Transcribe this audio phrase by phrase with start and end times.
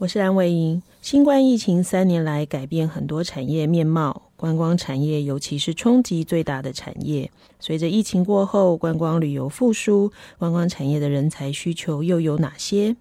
[0.00, 0.80] 我是蓝伟莹。
[1.02, 7.28] 新冠疫情三年来改变很多产业面貌，观光产业尤其是冲击最大的产业。
[7.58, 12.94] 随着疫情过后，观光旅游复苏，观光产业的人才需求又有哪些？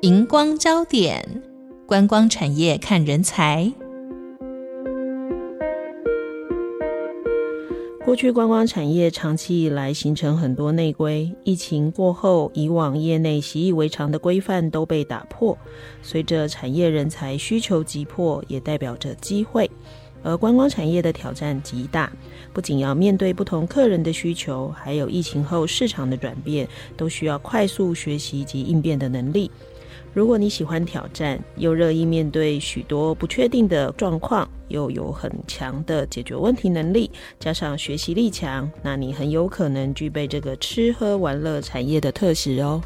[0.00, 1.44] 荧光焦点，
[1.86, 3.72] 观光产业看人才。
[8.06, 15.58] 过去观光产业长期以来形成很多内规，疫情过后，以往业内习以为常的规范都被打破。
[16.02, 19.68] 随着产业人才需求急迫，也代表着机会。
[20.22, 22.12] 而观光产业的挑战极大，
[22.52, 29.50] 不仅要面对不同客人的需求，还有疫情后市场的转变，都需要快速学习及应变的能力。
[30.16, 42.80] 如果你喜欢挑战，又乐意面对许多不确定的状况，又有很强的解决问题能力，加上学习力强，那你很有可能具备这个吃喝玩乐产业的特质哦。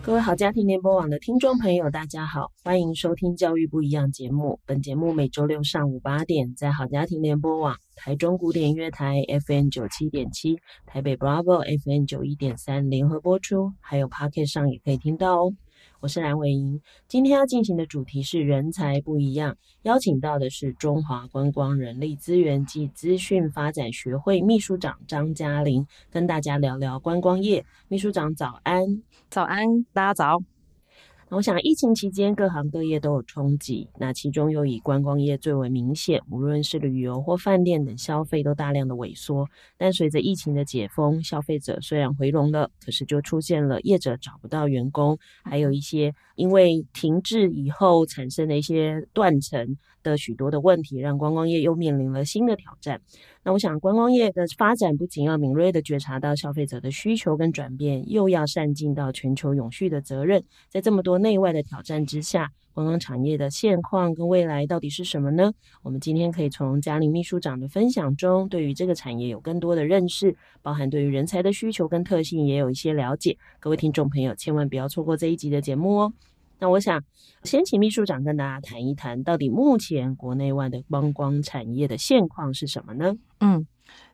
[0.00, 4.60] 各位好家庭联播网的听众朋友，大家好，欢迎收听《教育不一样》节目。
[4.64, 15.52] 本节目每周六上午八点在好家庭联播网、台中古典音乐台 FM 九七点七、台北 Bravo FM 九一点三联合播出，还有 Podcast 上也可以听到哦。
[15.98, 27.66] 我是蓝伟莹，今天要进行的主题是人才不一样，邀请到的是中华观光人力资源暨资讯发展学会秘书长张嘉玲，跟大家聊聊观光业。
[27.88, 30.57] 秘书长早安，早安，大家早。
[31.30, 36.22] 我想，疫情期间各行各业都有冲击，那其中又以观光业最为明显。
[36.30, 39.46] 无论是旅游或饭店等消费都大量的萎缩。
[39.76, 53.00] 但随着疫情的解封，消费者虽然回笼了，可是就出现了业者找不到员工，还有一些因为停滞以后产生的一些断层的许多的问题，让观光业又面临了新的挑战。
[53.42, 60.44] 那我想，观光业的发展不仅要敏锐地觉察到消费者的需求跟转变，又要善尽到全球永续的责任。
[60.70, 65.52] 在这么多内外的挑战之下，观光产业的现况跟未来到底是什么呢？
[65.82, 73.36] 我们今天可以从嘉玲秘书长的分享中，对于这个产业有更多的认识，包含对于人才的需求跟特性也有一些了解。
[73.58, 76.12] 各位听众朋友，千万不要错过这一集的节目哦。
[76.60, 77.02] 那我想
[77.42, 83.16] 先请秘书长跟大家谈一谈，到底目前国内外的观光产业的现况是什么呢？
[83.40, 83.66] 嗯，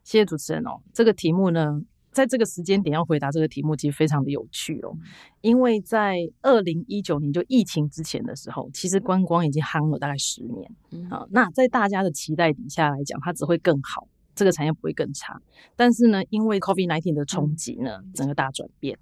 [0.04, 0.80] 谢谢主持人哦。
[0.94, 1.82] 这个题目呢，
[2.14, 4.96] 在这个时间点要回答这个题目，其实非常的有趣哦。
[5.42, 11.26] 因为在二零一九年就疫情之前的时候，其实观光已经夯了大概十年啊。
[11.30, 14.08] 那在大家的期待底下来讲，它只会更好。
[14.36, 15.40] 这个产业不会更差，
[15.76, 18.98] 但是呢，因为 COVID-19 的冲击呢，整个大转变。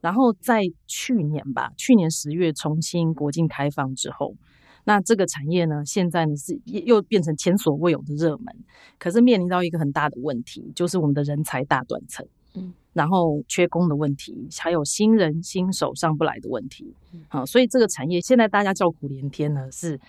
[0.00, 4.34] 然后在去年吧，去年十月重新国境开放之后，
[4.84, 8.56] 那这个产业呢，现在呢是又变成前所未有的热门。
[8.98, 16.94] 可是面临到一个很大的问题，就是我们的人才大断层，嗯，然后缺工的问题，还有新人新手上不来的问题，
[17.28, 20.00] 好，所以这个产业现在大家叫苦连天呢，是。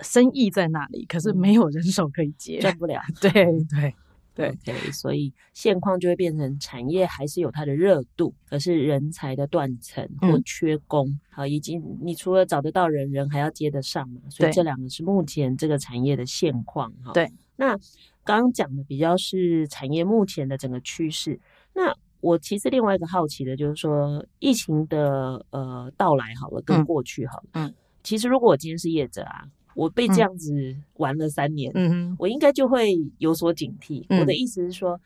[0.00, 3.00] 生意在那里，可是没有人手可以接，赚不了。
[3.22, 3.30] 对
[3.70, 3.94] 对
[4.34, 14.20] 对，okay, 所以现况就会变成产业还是有它的热度，可是人才的断层或缺工，嗯、好，以及你除了找得到人，人还要接得上嘛。
[14.28, 17.12] 所以这两个是目前这个产业的现况哈。
[17.12, 17.76] 对，那
[18.24, 21.38] 刚刚讲的比较是产业目前的整个趋势。
[21.78, 29.44] 那我其实另外一个好奇的就是说，疫情的呃到来好了，跟过去好了，嗯，其实如果我今天是业者啊。
[29.74, 30.50] 我被这样子
[30.94, 34.04] 玩了三年，嗯，我应该就会有所警惕。
[34.08, 34.18] 嗯。
[34.18, 35.00] 我的意思是说，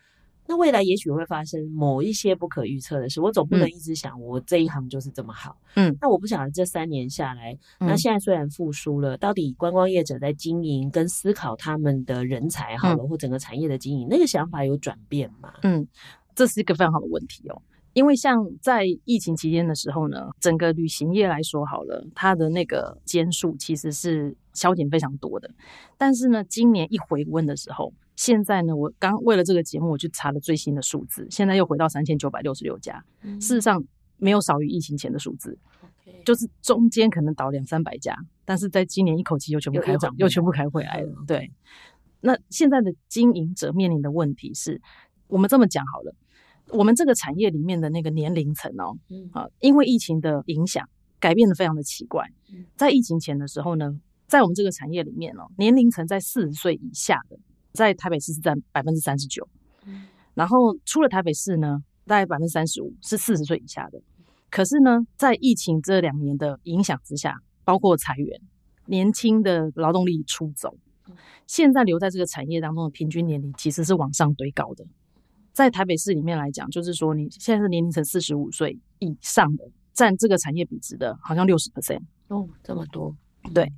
[0.46, 5.58] 那未来也许会发生某一些不可预测的事，我总不能一直想我这一行就是这么好。
[5.74, 15.52] 嗯，那我不晓得这三年下来，那现在虽然复苏了，到底观光业者在经营跟思考他们的人才好了，或整个产业的经营，那个想法有转变吗？
[15.64, 15.86] 嗯，
[16.34, 17.62] 这是一个非常好的问题哦。
[17.92, 25.50] 因为像在疫情期间的时候呢，整个旅行业来说好了，它的那个间数其实是削减非常多的。
[25.98, 33.04] 但是呢，今年一回温的时候，现在呢，我刚为了这个节目，我去查了最新的数字，现在又回到三千九百六十六家。
[33.20, 33.38] 嗯。
[33.38, 33.84] 事实上，
[34.16, 35.58] 没有少于疫情前的数字.
[36.24, 41.12] 就是中间可能倒两三百家，但是在今年一口气又全部开回，又全部开回来了。
[41.26, 41.50] 对。
[42.20, 44.80] 那现在的经营者面临的问题是，
[45.26, 46.14] 我们这么讲好了，
[46.72, 50.88] 我们这个产业里面的那个年龄层哦，嗯啊，因为疫情的影响，
[51.20, 52.24] 改变的非常的奇怪。
[52.76, 57.38] 在疫情前的时候呢，在我们这个产业里面哦，年龄层在四十岁以下的，
[57.72, 59.46] 在台北市是占百分之三十九，
[60.34, 64.00] 然后出了台北市呢，大概百分之三十五是四十岁以下的。
[64.50, 68.40] 可是呢，在疫情这两年的影响之下，包括裁员，
[68.86, 70.74] 年轻的劳动力出走，
[71.46, 74.86] 现在留在这个产业当中的平均年龄其实是往上堆高的。
[75.52, 83.14] 在台北市里面来讲，就是说你现在是年龄层四十五岁以上的，占这个产业比值的好像六十 percent 哦，这么多，
[83.54, 83.70] 对，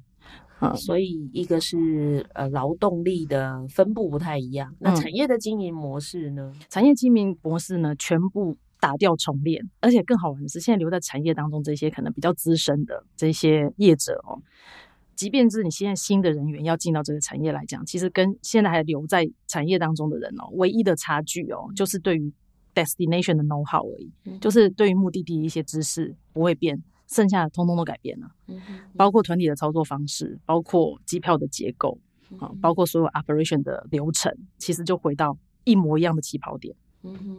[0.61, 6.53] 嗯，所以一个是呃劳动力的分布不太一样，那产业的经营模式呢？
[6.55, 8.57] 嗯，产业经营模式呢，全部。
[8.81, 14.37] 打掉重练，而且更好玩的是，现在留在产业当中这些可能比较资深的这些业者哦，
[15.17, 22.33] 即便是你现在新的人员要进到这个产业来讲，其实跟现在还留在产业当中的人哦，唯一的差距哦，就是对于
[22.75, 28.61] destination 的 know how 而已，嗯、就是对于目的地的一些知识不会变，剩下的通通都改变了，嗯、
[28.97, 31.99] 包括团体的操作方式，包括机票的结构
[32.39, 36.75] 啊，包括所有 operation 的流程，其实就回到一模一样的起跑点。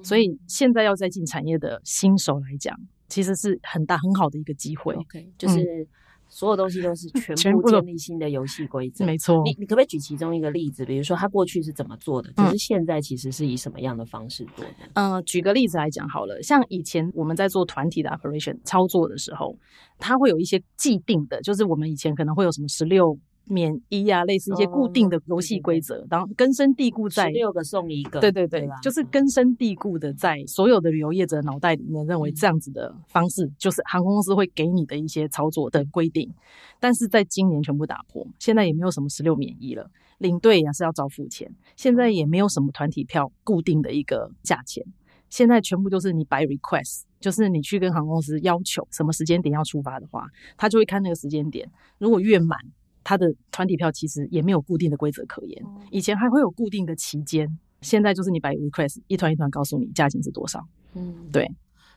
[0.03, 2.79] 所以现在要再进产业的新手来讲，
[3.09, 4.93] 其实是很大很好的一个机会。
[4.93, 5.87] OK，就是
[6.35, 9.05] 所有东西都是 全部建立新的游戏规则。
[9.05, 10.83] 没错，你你可不可以举其中一个例子？
[10.83, 14.71] 比如说他过去是怎么做的，可是现在其实是以什么样的方式做的？
[14.95, 19.57] 嗯、呃，举个例子来讲好了，像以前我们在做团体的 operation 操作的时候，
[19.97, 23.17] 它会有一些既定的，就是我们以前可能会有什么十六。
[23.47, 36.31] 免一啊，类似一些固定的游戏规则，然后根深蒂固在六个送一个，对对对，就是根深蒂固的在所有的旅游业者脑袋里面，认为这样子的方式就是航空公司会给你的一些操作的规定，
[36.79, 44.83] 但是在今年全部打破，现在也没有什么十六免一了，领队也是要照付钱，现在也没有什么团体票固定的一个价钱，
[45.29, 50.25] 现在全部都是你 by request，就是你去跟航空公司要求什么时间点要出发的话，
[50.57, 51.69] 他就会看那个时间点，
[51.99, 52.57] 如果越满。
[53.05, 57.47] 他的团体票其实也没有固定的规则可言，以前还会有固定的期间，
[57.81, 60.59] 现在就是你摆 request，一团一团告诉你价钱是多少。
[60.95, 61.49] 嗯，对，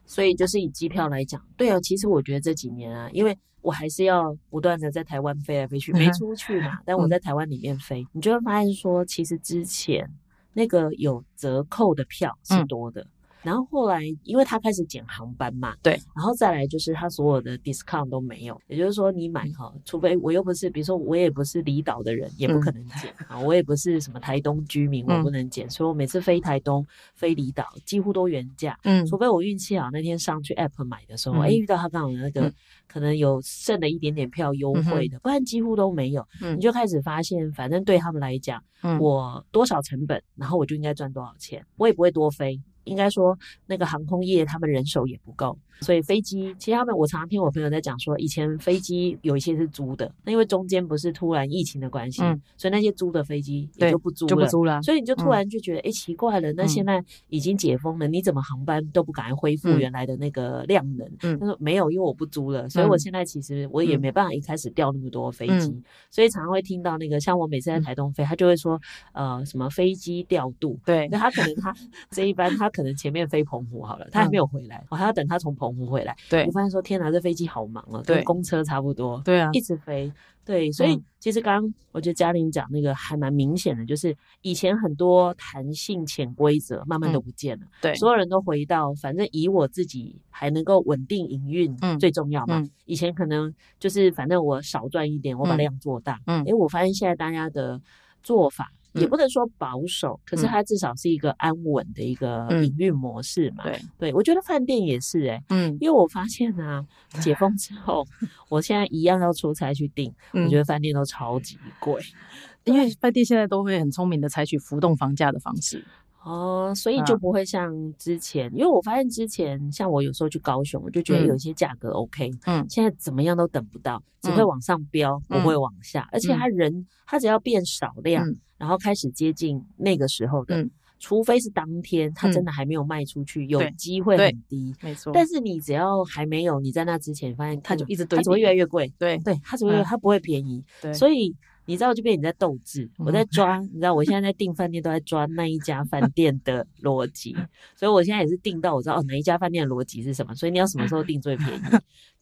[0.05, 10.06] 所以就是以机票来讲，对啊，其实我觉得这几年啊，因为我还是要不断的在台湾飞来飞去，没出去嘛， 但我在台湾里面飞，嗯、你就会发现说，其实之前
[10.52, 13.00] 那个有折扣的票是多的。
[13.00, 13.08] 嗯
[13.43, 32.55] 然后后来，因为他开始减航班嘛，对，然后再来就是他所有的 discount 都没有，也就是说你买哈，除非我又不是，比如说我也不是离岛的人，也不可能减啊，嗯、我也不是什么台东居民，我不能减，嗯、所以我每次飞台东、飞离岛几乎都原价，嗯，除非我运气好，那天上去 app 买的时候，哎、嗯，遇到他刚好那个、嗯、
[32.88, 42.61] 可能有剩了一点点票优惠的，嗯、不然几乎都没有，嗯，你就开始发现，反正对他们来讲，嗯、我多少成本，然后我就应该赚多少钱，我也不会多飞。
[42.85, 54.81] 应该说，那个航空业他们人手也不够，所以飞机其实他们，我常常听我朋友在讲说，以前飞机有一些是租的，那因为中间不是突然疫情的关系，嗯、所以那些租的飞机也就不租了，就不租了。
[54.81, 61.06] 所以你就突然就觉得，哎、嗯，奇怪了，那现在已经解封了，嗯、你怎么航班都不敢恢复原来的那个量能？
[61.25, 68.80] 嗯、他说没有，因为我不租了，所以我现在其实我也没办法一开始调那么多飞机，嗯、所以常常会听到那个，像我每次在台东飞，他就会说，
[69.12, 71.75] 呃，什么飞机调度，对，那他可能他
[72.11, 72.70] 这一班他。
[72.78, 76.14] 可能前面飞澎湖好了，他还没有回来，我、嗯、还要等他从澎湖回来。
[76.30, 79.20] 对，我发现说天哪，这飞机好忙啊，对跟公车差不多。
[79.25, 80.12] 对啊，一直飞。
[80.49, 87.67] 对，所以、嗯、其实刚刚我觉得嘉玲讲那个还蛮明显的，就是以前很多弹性潜规则慢慢都不见了。
[87.67, 92.61] 嗯、对，所有人都回到反正以我自己还能够稳定营运最重要嘛。
[92.61, 96.19] 嗯、以前可能就是反正我少赚一点，我把量做大。
[96.25, 97.78] 嗯，哎，我发现现在大家的
[98.23, 98.73] 做法。
[99.00, 103.64] 也不能说保守，可是它至少是一个安稳的一个营运模式嘛。
[103.64, 106.85] 对，对我觉得饭店也是哎，嗯，因为我发现啊，
[107.21, 108.07] 解封之后，
[108.49, 112.00] 我现在一样要出差去订，我觉得饭店都超级贵，
[112.64, 115.85] 因为饭店现在都会很聪明的采取浮动房价的方式。
[116.25, 128.26] 哦，所以就不会像之前，因为我发现之前像我有时候去高雄，我就觉得有一些价格 OK，嗯，现在怎么样都等不到，只会往上飙，不会往下，而且他人他只要变少量。
[128.58, 135.12] 然后开始接近那个时候的，嗯、除非是当天它真的还没有卖出去，嗯、有机会很低，没错。
[135.14, 140.92] 但是你只要还没有，你在那之前发现它就一直堆，它只会越来越贵，对对，它只会它不会便宜，对。
[140.92, 141.34] 所以
[141.68, 147.37] 你知道就变你在斗智，我在抓，你知道我现在在订 饭店都在抓那一家饭店的逻辑，
[147.76, 151.62] 所以我现在也是订到我知道哦哪一家饭店的逻辑是什么，所以你要什么时候订最便宜，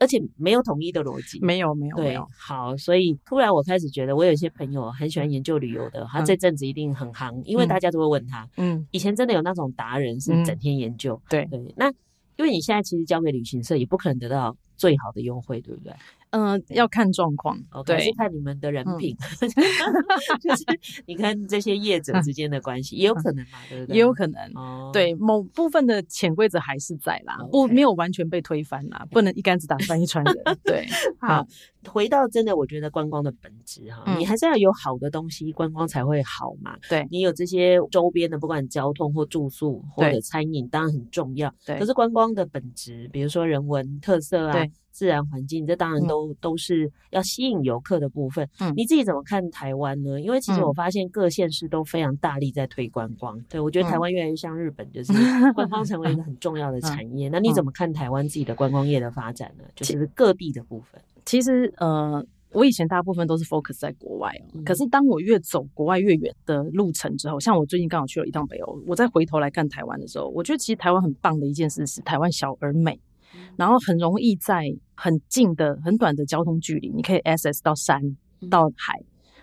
[0.00, 11.88] 而且没有统一的逻辑，没有没有对，好，所以突然我开始觉得我有一些朋友很喜欢研究旅游的，他这阵子一定很夯，因为大家都会问他，嗯，以前真的有那种达人是整天研究，对对，那
[12.36, 15.92] 因为你现在其实交给旅行社也不可能得到最好的优惠，对不对？
[16.36, 19.48] 嗯、呃，要看状况，对，是看你们的人品，嗯、
[20.40, 20.64] 就是
[21.06, 23.96] 你看这些业者之间的关系，也有可能嘛，对不对？
[23.96, 30.36] 也有可能，哦、对，某部分的潜规则还是在啦，不、没有完全被推翻啦，不能一竿子打翻一船人。
[30.62, 30.86] 对，
[31.18, 31.46] 好，
[31.90, 36.76] 回到真的，我觉得观光的本质哈、嗯，你还是要有好的东西，观光才会好嘛。
[36.88, 41.52] 对，你有这些周边的，不管交通或住宿或者餐饮，当然很重要。
[41.64, 44.66] 对，可是观光的本质，比如说人文特色啊。
[44.96, 48.48] 自然环境，这当然都、嗯、都是要吸引游客的部分。
[48.60, 50.18] 嗯，你自己怎么看台湾呢？
[50.18, 53.36] 因为其实我发现各县市都非常大力在推观光。
[53.36, 55.12] 嗯、对，我觉得台湾越来越像日本，就是
[55.52, 57.28] 观光成为一个很重要的产业。
[57.28, 59.64] 嗯、那你怎么看台湾自己的观光业的发展呢？
[59.74, 60.98] 就是各地的部分。
[61.26, 64.64] 其实，呃，我以前大部分都是 focus 在国外哦、嗯。
[64.64, 72.99] 可是当我越走国外越远的路程之后，像我最近刚好去了一趟北欧，我再回头来看台湾的时候，我觉得其实台湾很棒的一件事是台湾小而美。
[73.56, 74.64] 然后很容易在
[74.95, 78.00] 很近的、很短的交通距离，你可以 access 到山、
[78.49, 78.99] 到海，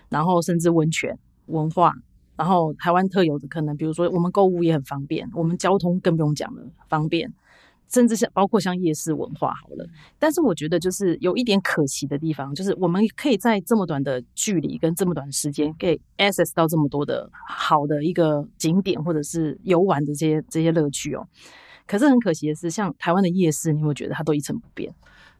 [0.08, 1.92] 然后甚至温泉、文化。
[2.36, 7.32] 然后台湾特有的可能，比如说我们购物也很方便，我们交通更不用讲了，方便。
[7.94, 9.86] 甚至像包括像夜市文化好了。
[10.18, 21.24] 但是我觉得就是有一点可惜的地方，就是我们可以在这么短的距离跟这么短的时间，可以 access 到这么多的好的一个景点或者是游玩的这些这些乐趣哦。
[21.86, 24.92] 可是很可惜的是，像台湾的夜市，你会觉得它都一成不变，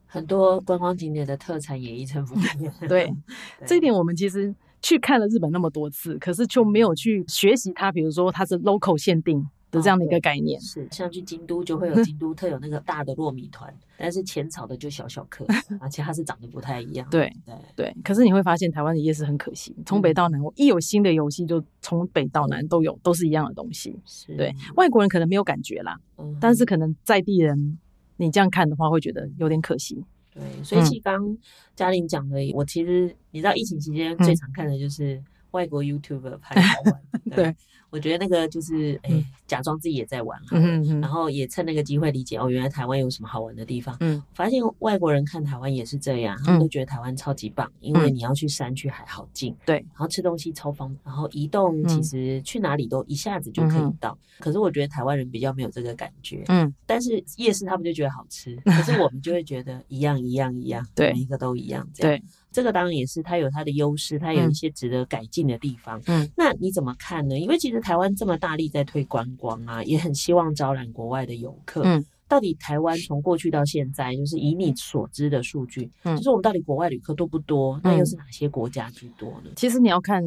[0.06, 2.72] 很多观光景点的特产也一成不变。
[2.86, 3.06] 对，
[3.58, 9.44] 对，这一点我们其实去看了日本那么多次，可是就没有去学习它，比如说它是 local 限定。
[9.78, 15.46] 是这样的一个概念，哦、是像去京都就会有京都特有那个大的糯米团，但是浅草的就小小颗，
[15.80, 17.08] 而且它是长得不太一样。
[17.10, 23.96] 对对对，可是你会发现台湾的夜市很可惜，从北到南，我一有新的游戏就从北到南都有，都是一样的东西。
[24.04, 27.78] 是对外国人可能没有感觉啦，嗯、但是可能在地人
[28.16, 30.04] 你这样看的话，会觉得有点可惜。
[30.32, 31.36] 对，所以其实刚
[31.76, 35.22] 嘉玲讲的，我其实你知道疫情期间最常看的就是
[35.54, 37.00] 外国 YouTuber 拍好玩。
[37.30, 37.36] 对。
[37.36, 37.56] 对
[37.90, 43.96] 我觉得那个就是，哎、欸，假装自己也在玩哈、嗯，然后也趁那个机会理解哦，原来台湾有什么好玩的地方。
[44.00, 54.10] 嗯，发现外国人看台湾也是这样，他们都觉得台湾超级棒，因为你要去山去海好近，对、嗯，然后吃东西超方便，然后移动其实去哪里都一下子就可以到。
[54.10, 62.18] 嗯、可是我觉得台湾人比较没有这个感觉，嗯，但是夜市他们就觉得好吃，可是我们就会觉得一样一样一样，对，每一个都一样，这样。
[62.18, 62.24] 对。
[62.54, 66.00] 这个当然也是它有它的优势，它有一些值得改进的地方。
[66.06, 67.36] 嗯，那你怎么看呢？
[67.36, 71.82] 因为其实台湾这么大力在推观光啊，也很希望招揽国外的游客。
[71.84, 77.80] 嗯，到底台湾从过去到现在，就是以你所知的数据，嗯，就是我们到底国外旅客多不多？
[77.82, 79.50] 那又是哪些国家居多呢？
[79.56, 80.22] 其实你要看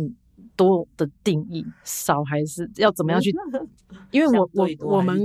[0.57, 3.33] 多的定义，少还是要怎么样去？
[4.11, 4.67] 因为我我
[4.97, 5.17] 我们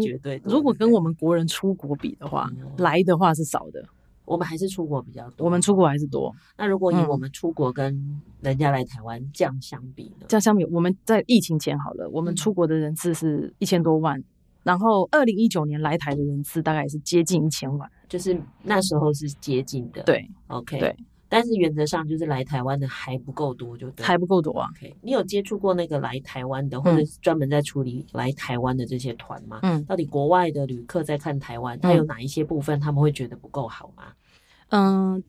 [0.45, 3.85] 如果跟我们国人出国比的话，来的话是少的。
[4.33, 6.35] 我们还是出国比较多，我们出国还是多。
[6.57, 10.27] 那如果以我们出国跟人家来台湾这样相比呢？
[10.29, 14.25] 这样相比，我们在疫情前好了，我们出国的人次是一千多万，嗯、
[14.63, 20.03] 然后二零一九年来台的人次大概也是接近一千万，就是那时候是接近的。
[20.05, 20.97] 对，OK，对。
[21.29, 24.69] 但是原则上就是来台湾的还不够多，就对，还不够多啊。
[24.77, 29.61] OK，你有接触过那个来台湾的，或者是专门在处理来台湾的这些团吗？
[29.63, 34.13] 嗯，到底国外的旅客在看台湾，他有哪一些部分他们会觉得不够好吗？
[34.73, 35.23] 嗯，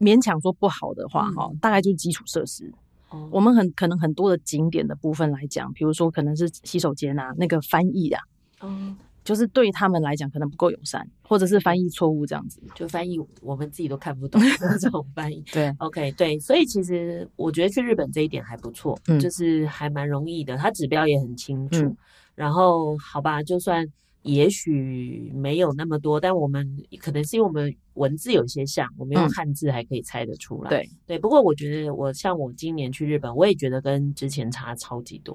[0.00, 2.72] 勉强说不好的话，哈、嗯，大概就是基础设施。
[3.10, 8.22] 哦，我们很可能很多的景点的部分来讲，比如说可能是洗手间啊，那个翻译啊，
[8.62, 8.96] 嗯。
[9.26, 15.42] 就是对他们来讲可能不够友善，或者是翻译错误这样子，就翻译我们自己都看不懂那种翻译。
[15.52, 21.82] 对，OK，对，所以其实我觉得去日本这一点还不错，嗯，就是还蛮容易的，它指标也很清楚。
[21.82, 21.96] 嗯，
[22.36, 23.84] 然后好吧，就算
[24.26, 26.68] 也许没有那么多，但我们
[27.00, 30.68] 可能是因为我们文字有些像，我们用汉字还可以猜得出来。
[30.68, 31.18] 对，对。
[31.18, 35.34] 不过我觉得我像我今年去日本，我也觉得跟之前差超级多。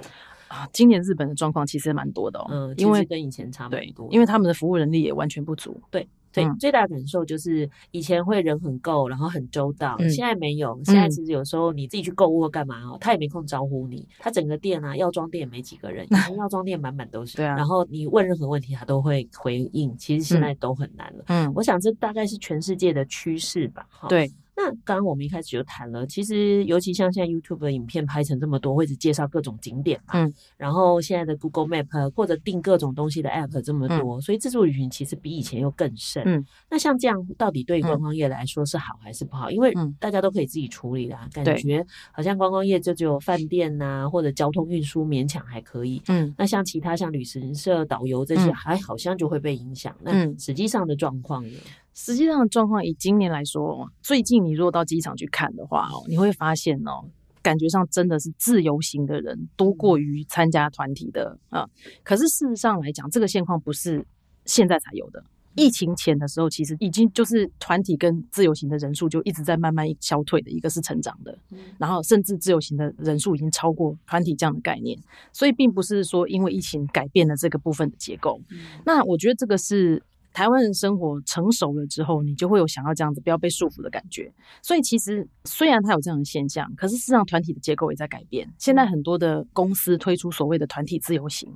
[0.50, 24.32] 啊，今年日本的状况其实蛮多的哦，嗯，因为跟以前差蛮多，因为他们的服务人力也完全不足，对对、嗯，最大的感受就是以前会人很够，然后很周到，嗯、现在没有，现在其实有时候你自己去购物或干嘛哦，他也没空招呼你，他整个店啊，药妆店没几个人，以前药妆店满满都是， 对啊，然后你问任何问题他都会回应，其实现在都很难了，嗯，我想这大概是全世界的趋势吧，哈，对。
[24.56, 36.22] 那刚刚我们一开始就谈了，其实尤其像现在 YouTube 的影片拍成这么多，会只介绍各种景点嘛，嗯，然后现在的 Google Map 或者订各种东西的 App 这么多，嗯、所以自助旅行其实比以前又更盛。
[36.26, 39.50] 嗯，那像这样到底对观光业来说是好还是不好？
[39.50, 46.02] 因为大家都可以自己处理啦，感觉好像观光业就只有饭店呐、啊、或者交通运输勉强还可以。
[46.08, 49.96] 嗯，那像其他像旅行社、导游这些，还好像就会被影响。
[50.02, 51.58] 那实际上的状况呢？
[51.94, 57.04] 实际上的状况，以今年来说，最近你如果到机场去看的话哦，你会发现哦，
[57.42, 61.68] 感觉上真的是自由行的人多过于参加团体的啊。
[62.04, 64.06] 可是事实上来讲，这个现况不是
[64.46, 65.24] 现在才有的。
[65.56, 71.38] 疫情前的时候，其实已经就是团体跟自由行的人数就一直在慢慢消退的，一个是成长的，
[71.78, 74.98] 然后甚至自由行的人数已经超过团体这样的概念。
[75.34, 78.40] 所以并不是说因为疫情改变了这个部分的结构。
[78.86, 80.02] 那我觉得这个是。
[80.34, 84.32] 台湾人生活成熟了之后，你就会有想要这样子不要被束缚的感觉。
[84.62, 88.50] 所以其实虽然它有这样的现象，可是事实上团体的结构也在改变。
[88.58, 91.52] 现在很多的公司推出所谓的团体自由行，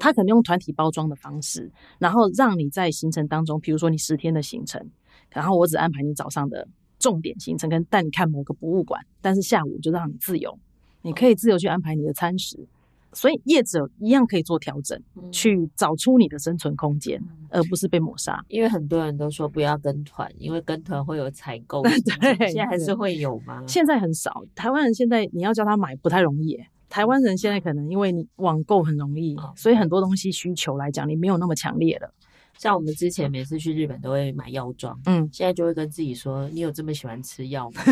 [0.00, 4.90] 它可能用团体包装的方式，然后让你在行程当中，比如说你十天的行程，
[5.30, 6.66] 然后我只安排你早上的
[6.98, 10.58] 重点行程，跟带你看某个博物馆，但是下午就让你自由，
[11.02, 12.66] 你可以自由去安排你的餐食。
[13.12, 18.44] 所以业者一样可以做调整，嗯、去找出你的生存空间，嗯、而不是被抹杀。
[18.48, 21.82] 因为很多人都说不要跟团，因为跟团会有采购。
[22.20, 23.62] 对，现在还是会有吗？
[23.66, 24.44] 现在很少。
[24.54, 26.58] 台湾人现在你要叫他买不太容易。
[26.88, 32.12] 台湾人现在可能因为你网购很容易，嗯、所以很多东西需求来讲，你没有那么强烈了。
[32.58, 37.82] 像我们之前每次去日本都会买药妆，嗯，现在就会跟自己说：“你有这么喜欢吃药吗？”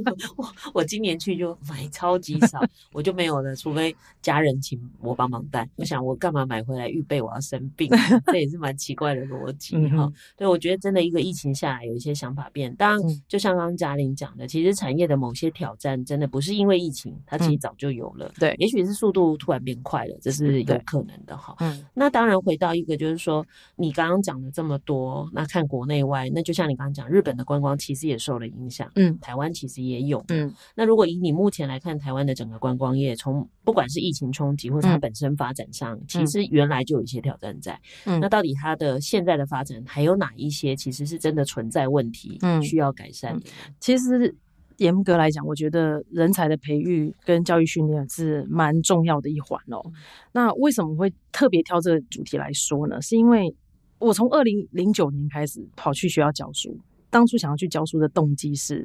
[0.36, 2.60] 我我今年去就买超级少，
[2.92, 5.68] 我就没有了，除非家人请我帮忙带。
[5.76, 7.88] 我想我干嘛买回来预备我要生病？
[8.26, 10.04] 这也是蛮奇怪的逻辑哈。
[10.04, 12.74] 嗯、对，我觉得真的一个疫情下来，有一些想法变。
[12.74, 18.26] 当然，就像刚刚嘉玲讲的，其实产业的某些挑战真的不是因为疫情，它其实早就有了。
[18.26, 21.54] 嗯、对，也许是速度突然变快了，这是有可能的哈。
[21.60, 23.92] 嗯，那当然回到一个就是说你。
[24.02, 43.46] 刚刚讲了这么多，那看国内外，那就像你刚刚讲，日本的观光其实也受了影响，嗯，台湾其实也有，嗯，那如果以你目前来看，台湾的整个观光业，从不管是疫情冲击，或者它本身发展上，嗯、其实原来就有一些挑战在，嗯，那到底它的现在的发展还有哪一些，其实是真的存在问题，嗯，需要改善的？
[43.78, 44.34] 其实。
[44.80, 49.84] 严格来讲，我觉得人才的培育跟教育训练是蛮重要的一环哦。
[50.32, 52.98] 那为什么会特别挑这个主题来说呢？
[53.02, 53.54] 是因为
[54.00, 56.76] 我从二零零九年开始跑去学校教书，
[57.08, 58.84] 当初想要去教书的动机是，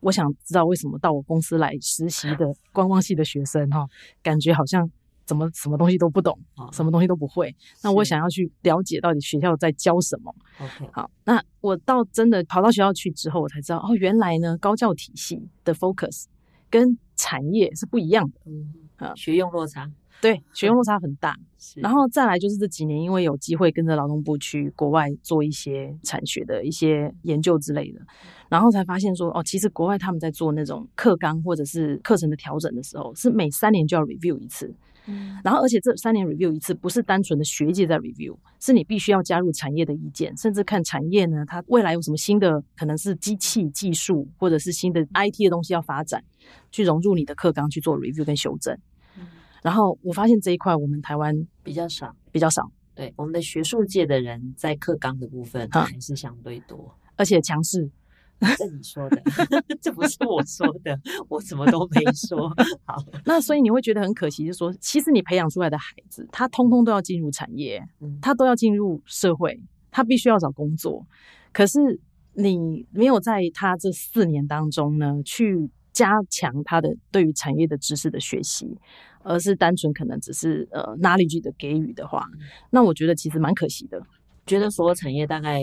[0.00, 3.86] 我想知道为什么到我公司来实习的 观光系的学生哈，
[4.22, 4.90] 感觉好像。
[5.26, 6.38] 怎么什么东西都不懂，
[6.72, 7.52] 什么东西都不会？
[7.82, 10.32] 那我想要去了解到底学校在教什么。
[10.60, 16.26] OK，好，那我到真的跑到学校去之后，我才知道哦，原来呢，高教体系的 focus
[16.70, 18.40] 跟产业是不一样的。
[18.44, 19.90] 嗯，啊，学用落差，
[20.20, 21.36] 对，学用落差很大。
[21.76, 28.00] 然后再来就是这几年，因为有机会跟着劳动部去国外做一些产学的一些研究之类的，
[28.48, 34.72] 然后才发现说，哦，其实国外他们在做那种课纲或者是课程的调整的时候，是每三年就要 review 一次。
[35.08, 46.22] 嗯，然后而且这三年 review 一次，不是单纯的学界在 review，是你必须要加入产业的意见，甚至看产业呢，它未来有什么新的可能是机器技术，或者是新的 IT 的东西要发展，
[46.70, 48.76] 去融入你的课纲去做 review 跟修正。
[49.66, 52.62] 嗯，然后我发现这一块我们台湾比较少，比较少。
[52.94, 57.90] 对，我们的学术界的人在课纲的部分还是相对多，而且强势。
[58.58, 59.22] 这你说的，
[59.80, 62.48] 这不是我说的，我什么都没说。
[62.84, 67.82] 好， 那所以你会觉得很可惜，就是说，其实你培养出来的孩子，他通通都要进入产业，
[68.20, 69.58] 他都要进入社会，
[69.90, 71.06] 他必须要找工作。
[71.50, 71.78] 可是
[72.34, 78.76] 你没有在他这四年当中呢，去加强他的对于产业的知识的学习，
[79.26, 82.24] 而是单纯可能只是呃 knowledge 的给予的话，
[82.70, 84.00] 那我觉得其实蛮可惜的。
[84.46, 85.60] 觉得所有产业大概。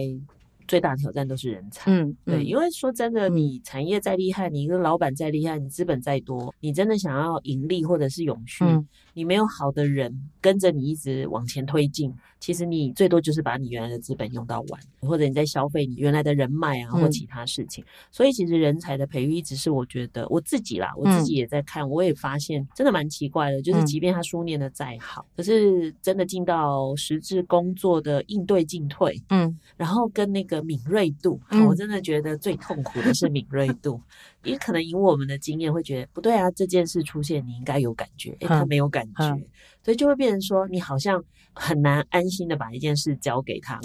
[0.73, 8.83] 最大的挑战都是人才，嗯，对，嗯、因为说真的，你产业再厉害，你一个老板再厉害，你资本再多，你真的想要盈利或者是永续，嗯、
[9.13, 17.83] 你没有好的人跟着你一直往前推进，其实你最多就是把你原来的资本用到完，或者你在消费你原来的人脉啊，或其他事情。
[17.83, 30.62] 嗯、所以其实人才的培育一直是我觉得我自己啦，我自己也在看，嗯、我也发现真的蛮奇怪的，就是即便他书念的再好，嗯、可是真的进到实质工作的应对进退，嗯，然后跟那个。
[30.63, 33.99] 敏锐度，嗯、我真的觉得最痛苦的是敏锐度，
[34.43, 39.45] 因为可能以我们的经验会觉得不对啊，这件事出现你应该有感觉，诶，他没有感觉，嗯、
[39.83, 41.23] 所以就会变成说你好像
[41.53, 43.79] 很难安心的把一件事交给他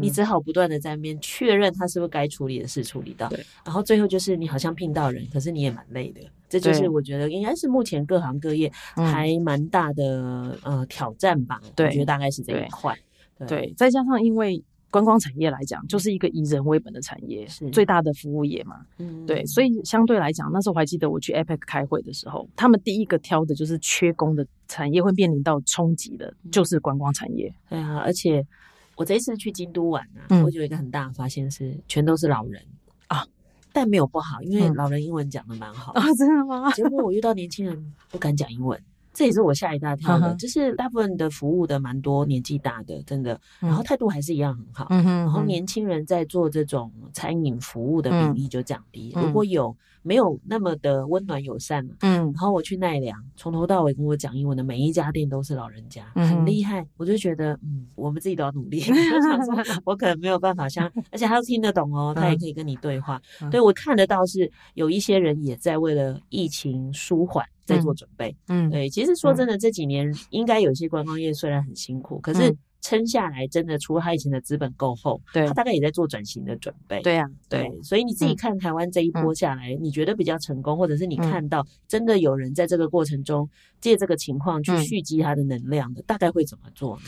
[0.00, 3.30] 你只好不断的在那边确认他是不是该处理的事处理到，
[3.64, 12.94] 然后最后就是你好像聘到人，可是你也蛮累的，这就是我觉得应该是目前各行各业还蛮大的、嗯、呃挑战吧，对我觉得大概是这一块。
[13.38, 14.62] 对，对，再加上因为
[14.94, 18.76] 观光产业来讲，就是一个以人为本的产业，是最大的服务业嘛。
[18.98, 27.52] 嗯，对，所以相对来讲，那时候我还记得我去 APEC 开会的时候，他们第一个挑的就是缺工的产业会面临到冲击的，就是观光产业。
[27.68, 28.46] 对啊，而且
[28.94, 32.62] 我这一次去京都玩啊，嗯、我就有一个很大的发现是，全都是老人
[33.08, 33.26] 啊，
[33.72, 36.70] 但没有不好，因为老人英文讲的蛮好啊，真的吗？
[36.70, 38.80] 结果我遇到年轻人不敢讲英文。
[39.14, 67.46] 这也是我吓一大跳的，嗯、就是大部分的服务的蛮多年纪大的，真的，然后态度还是一样很好，嗯、然后年轻人在做这种餐饮服务的比例就降低，嗯、如果有没有那么的温暖友善，嗯，然后我去奈良，从头到尾跟我讲英文的每一家店都是老人家，嗯、很厉害，我就觉得，嗯，我们自己都要努力， 我想说我可能没有办法像，而且他都听得懂哦，他也可以跟你对话，嗯、对我看得到是有一些人也在为了疫情舒缓。
[67.64, 83.48] 在做准备，嗯，对，其实说真的，这几年应该有一些观光业虽然很辛苦，可是撑下来，真的除了他以前的资本够厚，对，他大概也在做转型的准备，对啊，对，所以你自己看台湾这一波下来，你觉得比较成功，或者是你看到真的有人在这个过程中
[83.80, 87.04] 借这个情况去蓄积他的能量的，大概会怎么做呢？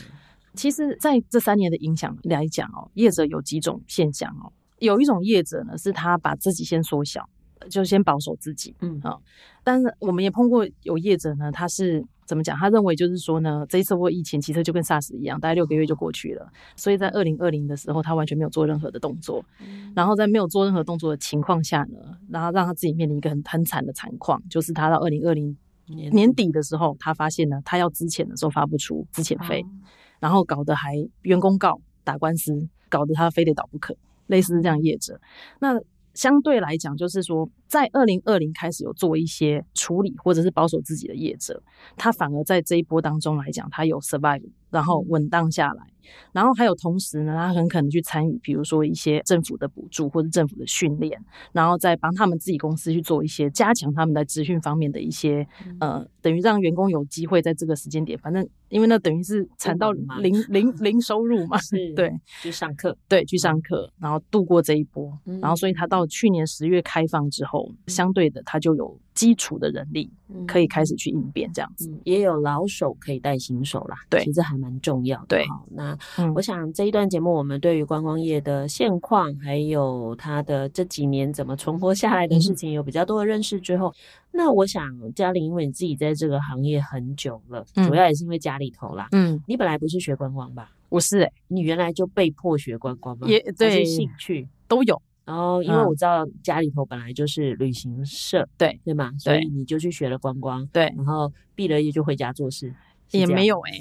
[0.55, 7.29] 其实在这三年的影响来讲哦，业者有几种现象哦，有一种业者呢，是他把自己先缩小。
[7.69, 9.21] 就先保守自己，嗯啊、哦，
[9.63, 12.57] 但是我们也碰过有业者呢，他是怎么讲？
[12.57, 29.81] 他认为就是说呢，这一次波疫情其实就跟 SARS 一样，大概六个月就过去了，所以在二零二零的时候，他完全没有做任何的动作，嗯、然后在没有做任何动作的情况下呢，然后让他自己面临一个很很惨的惨况，就是他到二零二零年底的时候，他发现呢，他要资遣的时候发不出资遣费，嗯、
[30.19, 33.95] 然后搞得还员工告打官司，搞得他非得倒不可，
[34.27, 35.19] 类似这样业者，
[35.59, 35.79] 那。
[36.17, 41.61] 相对来讲，就是说，在二零二零开始有做一些处理或者是保守自己的业者，
[41.95, 45.83] 他反而在这一波当中来讲，他有 survive，然后稳当下来。
[46.31, 55.45] 然后还有同时呢，他很可能去参与，比如说一些政府的补助或者政府的训练，然后再帮他们自己公司去做一些加强他们在资讯方面的一些，
[55.79, 68.97] 呃，等于让员工有机会在这个时间点，反正因为那等于是惨到零零零收入嘛， 是对，去上课，对，去上课，然后度过这一波，然后所以他到去年十月开放之后，相对的他就有。
[69.17, 70.07] 基础的人力
[70.45, 73.97] 可以开始去应变，这样子、嗯、也有老手可以带新手啦。
[74.11, 75.25] 对，其实还蛮重要的。
[75.29, 75.97] 对，好，那
[76.35, 83.95] 我想这一段节目，我们对于观光业的现况，还有它的这几年怎么存活下来的事情，有比较多的认识之后，嗯、
[84.37, 89.07] 那我想嘉玲，因为你自己在这个行业很久了，嗯、主要也是因为家里头啦。
[89.11, 90.71] 嗯，你本来不是学观光吧？
[90.89, 93.27] 我是、欸，你原来就被迫学观光吗？
[93.27, 95.01] 也对，兴趣都有。
[95.25, 102.71] 然后，因为我知道家里头本来就是旅行社，对对嘛，所以你就去学了观光，对，然后毕了业就回家做事，
[103.09, 103.77] 也没有哎，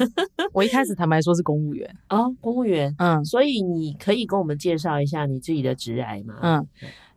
[0.52, 6.38] 我一开始坦白说是公务员哦，公务员，嗯，所以你可以跟我们介绍一下你自己的职涯吗？
[6.42, 6.66] 嗯。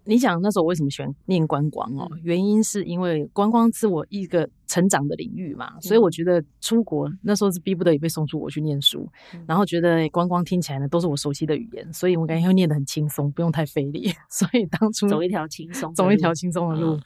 [0.06, 2.10] 你想那时候为什么喜欢念观光哦？
[2.24, 16.96] 原因是因为观光是我一个成长的领域嘛，嗯、所以我觉得出国那时候是逼不得已被送出国去念书，嗯、然后觉得观光听起来呢都是我熟悉的语言，所以我感觉会念得很轻松，不用太费力， 所以当初走一条轻松走一条轻松的路。
[16.96, 17.02] 嗯、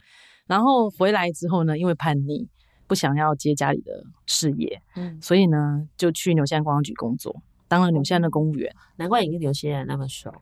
[0.46, 2.48] 然后回来之后呢，因为叛逆，
[2.86, 8.74] 不想要接家里的事业，嗯，所以呢就去纽西兰观光局工作，当了纽西兰的公务员。
[8.96, 10.32] 难怪你跟纽西兰那么熟。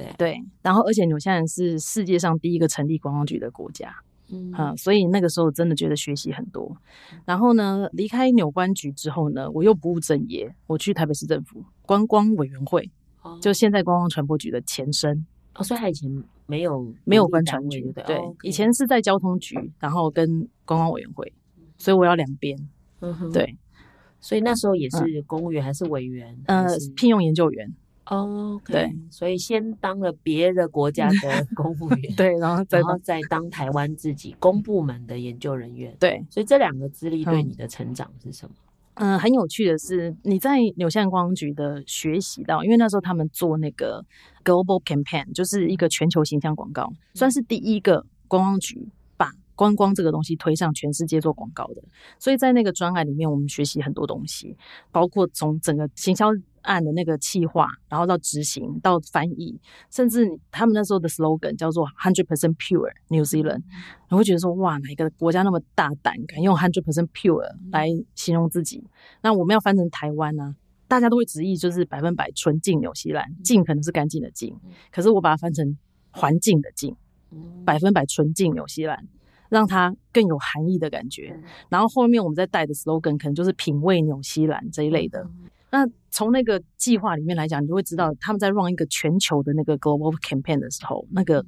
[0.00, 3.94] 对，对，然后而且纽西兰是世界上第一个成立观光局的国家，
[4.32, 6.76] 嗯，嗯，所以那个时候真的觉得学习很多。
[7.24, 12.90] 然后呢，离开纽观局之后呢，我又不务正业，我去台北市政府观光委员会，
[13.22, 15.26] 哦、就现在观光传播局的前身。
[15.54, 16.08] 哦，所以他以前
[16.46, 21.32] 没有没有观传局，对，对哦 okay、以前是在交通局，然后跟观光委员会，
[21.76, 22.56] 所以我要两边，
[23.00, 23.56] 嗯哼，对，
[24.20, 26.38] 所以那时候也是公务员还是委员？
[26.46, 27.74] 呃，聘用研究员。
[28.10, 38.54] 哦，okay, 对，所以先当了别的国家的 公务员，对，然后再然后再当台湾自己公部门的研究人员，对，所以这两个资历对你的成长是什么？
[38.94, 44.04] 嗯，很有趣的是，你在纽西兰观光局的学习到，因为那时候他们做那个
[44.44, 51.82] Global Campaign，就是一个全球形象广告，算是第一个观光局把观光这个东西推上全世界做广告的，
[52.18, 54.56] 所以在那个专案里面，我们学习很多东西，
[54.90, 56.26] 包括从整个行销。
[56.62, 59.58] 案的那个企划，然后到执行到翻译，
[59.90, 63.62] 甚至他们那时候的 slogan 叫做 hundred percent pure New Zealand，
[64.10, 68.84] 你会觉得说哇，哪个国家那么大胆，敢用 hundred percent pure 来形容自己？
[69.22, 70.54] 那我们要翻成台湾呢、啊？
[70.88, 74.56] 大家都会直译就是百分百纯净纽西兰，净可能是干净的净，
[74.90, 75.76] 可是我把它翻成
[76.10, 76.96] 环境的净，
[77.64, 79.08] 百分百纯净纽西兰。
[79.50, 81.36] 让它更有含义的感觉，
[81.68, 85.28] 然后后面我们再带的 slogan 可能就是品味纽西兰这一类的。
[85.70, 91.44] 那从那个计划里面来讲，你就会知道他们在 run 一个全球的那个 global campaign 的时候，那个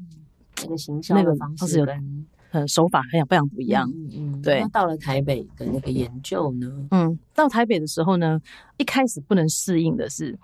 [0.63, 3.91] 那个形象那个方式跟呃手法非常非常不一样。
[3.91, 4.61] 嗯嗯，对。
[4.61, 6.89] 那到了台北的那个研究呢？
[6.91, 8.41] 嗯，到台北的时候呢，
[8.77, 10.39] 一开始不能适应的是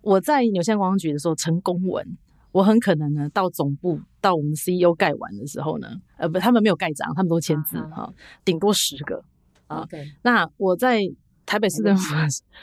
[0.00, 2.16] 我在纽西兰观光局的时候成公文。
[2.50, 8.10] 我很可能呢，到总部到我们 CEO 盖完的时候呢，呃，不，他们没有盖章，他们都签字哈，
[8.42, 9.22] 顶、啊、多十个。
[9.66, 11.02] OK，那我在
[11.48, 12.14] 台北市政府，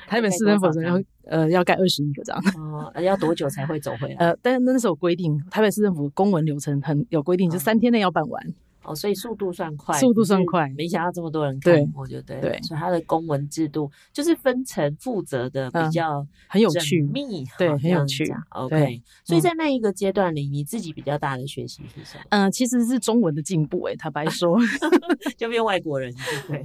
[0.07, 2.37] 台北市政府 要呃要盖二十一个章。
[2.55, 4.15] 哦，要多久才会走回来？
[4.21, 8.43] 呃，但是那时候规定，台北市政府公文流程很有规定，就三天内要办完。
[8.85, 18.25] 哦，所以速度算快，速度算快，没想到这么多人看，对我觉得对，所以他的公文制度就是分层负责的比较很有趣，密对，很有趣。
[18.49, 22.23] OK，所以在那一个阶段里，你自己比较大的学习是什么？
[22.29, 23.81] 嗯，其实是中文的进步。
[23.83, 24.57] 哎，坦白 说，
[25.35, 26.13] 就变外国人，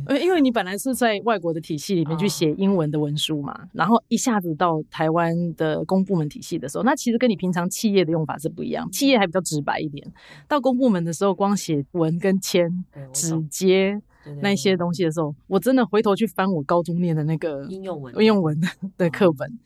[0.07, 10.07] 对，因为你本来是在外国的体系里面去写英文的文书嘛，然后一下子到台湾的公部门体系的时候，那其实跟你平常企业的用法是不一样，企业还比较直白一点，
[10.47, 12.10] 到公部门的时候，光写文。
[12.19, 12.69] 跟签、
[13.13, 14.01] 纸接
[14.43, 18.61] 那些东西的时候，我真的回头去翻我高中念的那个应用文、应用文
[18.97, 19.59] 的课本。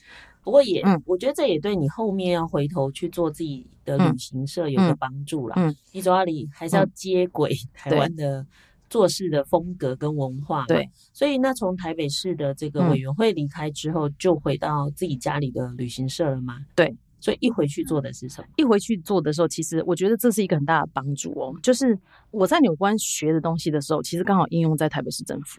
[0.43, 5.75] 不过也，我觉得这也对你后面要回头去做自己的旅行社有个帮助啦。
[5.93, 8.47] 你主要里还是要接轨台湾的
[8.91, 10.67] 做事的风格跟文化。
[10.67, 16.67] 对，所以那从台北市的这个委员会离开之后，就回到自己家里的旅行社了吗？
[16.75, 16.95] 对。
[17.25, 18.49] 所以一回去做的是什么？
[18.57, 21.55] 一回去做的时候，其实我觉得这是一个很大的帮助哦。
[21.63, 21.99] 就是
[22.31, 25.59] 我在纽关学的东西的时候，其实刚好应用在台北市政府。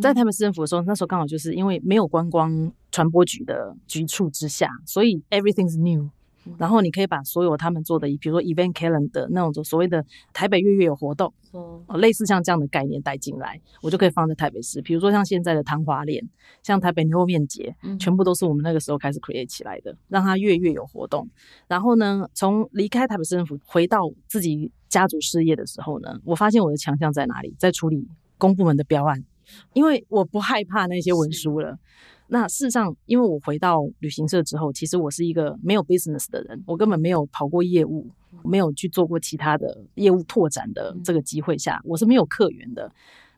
[0.00, 6.08] 在台北市政府的时候，那时候刚好就是因为没有观光传播局的局处之下，所以 everything's new。
[6.58, 14.80] 然后你可以把所有他们做的，比如说 event calendar 那种所谓的台北月月有活动，哦，类似像这样的概念带进来，我就可以放在台北市。
[14.82, 16.26] 比如说像现在的糖华链，
[16.62, 21.28] 像台北牛肉面节，全部都是我们那个时候开始 create 起来的，让它月月有活动。
[21.68, 28.06] 然后呢，从离开台北市政府回到自己家族事业的时候呢，我发现我的强项在哪里，在处理
[28.38, 29.24] 公部门的标案，
[29.72, 31.78] 因为我不害怕那些文书了。
[32.32, 38.08] 那事实上，因为我回到旅行社之后，其实我是一个没有 business 的人，我根本没有跑过业务，
[38.44, 42.92] 没有去做过其他的业务拓展的这个机会下，我是没有客源的，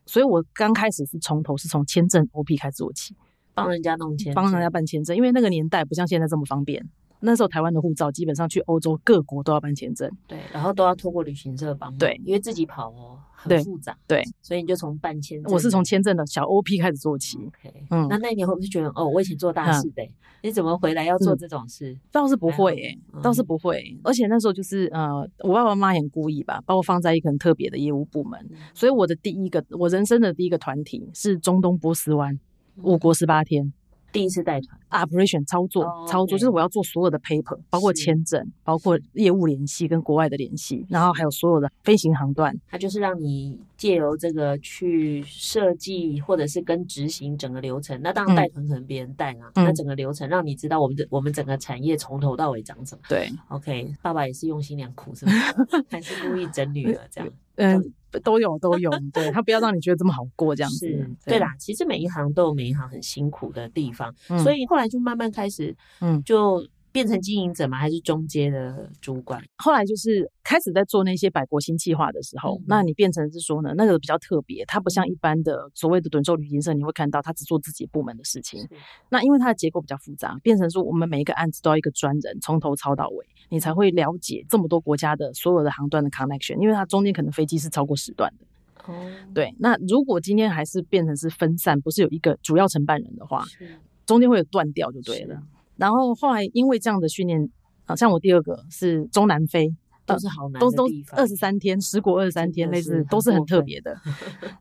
[0.05, 3.17] 所以我刚开始是从头是从签证 OP 开始做起，
[3.55, 6.87] 帮人家弄签证，帮人家办签证，因为那个年代不像现在这么方便。
[7.25, 13.12] 那时候台湾的护照基本上去欧洲各国都要办签证，对，然后都要透过旅行社帮忙，对，因为自己跑哦
[13.43, 20.09] 很复杂，对，所以你就从办签证，我是从签证的小 OP 开始做起，OK，嗯，那那一年会不会觉得哦，我以前做大事的，
[20.43, 21.99] 你怎么回来要做这种事？
[22.11, 32.39] 倒是不会，诶，倒是不会，而且那时候就是呃，我爸爸妈妈也很故意吧，把我放在一个很特别的业务部门，所以我的第一个，我人生的第一个团体是中东波斯湾
[32.83, 33.73] 五国十八天。
[34.13, 36.09] 第一次带团，operation 操作，oh.
[36.09, 42.55] 操作就是我要做所有的 paper，包括签证，包括业务联系跟国外的联系，然后还有所有的飞行航段。
[42.69, 48.01] 它就是让你借由这个去设计或者是跟执行整个流程。
[48.03, 53.03] 那当然带团可能别人带啊，嗯、那整个流程让你知道我们的我们整个产业从头到尾长什么。
[53.09, 55.33] 对，OK，爸爸也是用心良苦，是吗？
[55.91, 57.31] 还是故意整女儿这样？
[57.57, 57.93] 嗯。
[58.23, 60.87] 都有都有，对，他不要让你觉得这么好过这样子。
[60.87, 66.67] 是对啦，其实每一行都有每一行很辛苦的地方，嗯、所以后来就慢慢开始，嗯，就。
[66.93, 67.79] 变成经营者嘛？
[67.79, 69.43] 还是中阶的主管？
[69.57, 78.61] 后来就是开始在做那些百国新计划的时候，嗯、那你变成是说呢，那个比较特别，它不像一般的所谓的趸售旅行社，你会看到他只做自己部门的事情。
[79.09, 88.93] 那因为它的结构比较复杂，变成说我们每一个案子都要一个专人从头操到尾，你才会了解这么多国家的所有的航段的 connection，因为它中间可能飞机是超过十段的。
[88.93, 89.55] 哦，对。
[89.59, 95.43] 那如果今天还是变成是分散，不是有一个主要承办人的话，是中间会有断掉就对了。
[95.77, 97.49] 然后后来因为这样的训练，
[97.85, 103.97] 好像我第二个是中南非，都是好都都二十三天，十国二十三天，类似都是很特别的。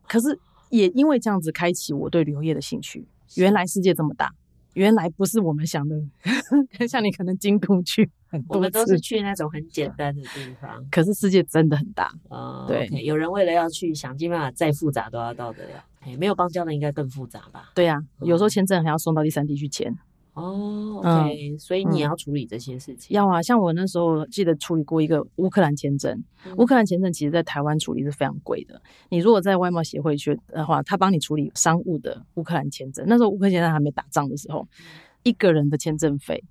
[0.08, 0.38] 可是
[0.70, 3.06] 也因为这样子开启我对旅游业的兴趣。
[3.36, 4.30] 原来世界这么大，
[4.74, 5.96] 原来不是我们想的，
[6.86, 10.84] 像你可能京都去很多，我们都是去那种很简单的地方。
[10.90, 12.66] 可是世界真的很大啊！
[12.66, 15.84] 对，有人为了要去，想尽办法再复杂都要到得了。
[16.18, 17.70] 没有邦交的应该更复杂吧？
[17.74, 19.96] 对呀，有时候签证还要送到第三地去签。
[20.34, 23.14] 哦，OK，、嗯、所以你要处理这些事情。
[23.14, 28.80] 要啊，像我那时候记得处理过一个乌克兰签证，嗯、乌克兰签证其实在台湾处理是非常贵的。
[29.10, 34.86] 你如果在外贸协会去的话，他帮你处理商务的乌克兰签证，那时候乌克兰签证还没打仗的时候，嗯、
[35.24, 36.42] 一个人的签证费，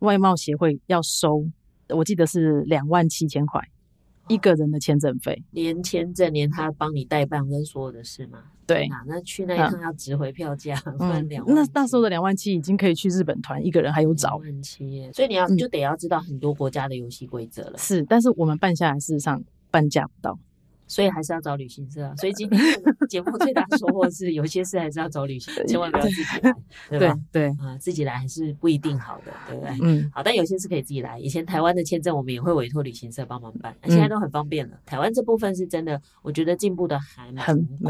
[0.00, 1.46] 外贸协会要收，
[1.90, 3.62] 我记得是两万七千块。
[4.28, 8.44] 一个人的签证费，连签证，连他帮你代办跟所有的事吗？
[8.66, 17.78] 对，那去那一趟要值回票价，那那时候的两万七已经可以去日本团，一个人还有找两万七，所以你要、嗯、就得要知道很多国家的游戏规则了。
[17.78, 20.38] 是，但是我们办下来，事实上半价不到。
[20.88, 22.14] 所以还是要找旅行社啊！
[22.16, 22.60] 所以今天
[23.08, 26.54] 节目最大的收获是，有些事还是要找旅行社，千万不要自己来，
[26.88, 27.14] 对吧？
[27.30, 29.78] 对啊，自己来还是不一定好的，对不对？
[29.82, 31.20] 嗯，好，但有些事可以自己来。
[31.20, 34.78] 以前台湾的签证我们也会委托旅行社帮忙办，现在都很方便了。
[34.86, 37.44] 台湾这部分是真的，我觉得进步的还蛮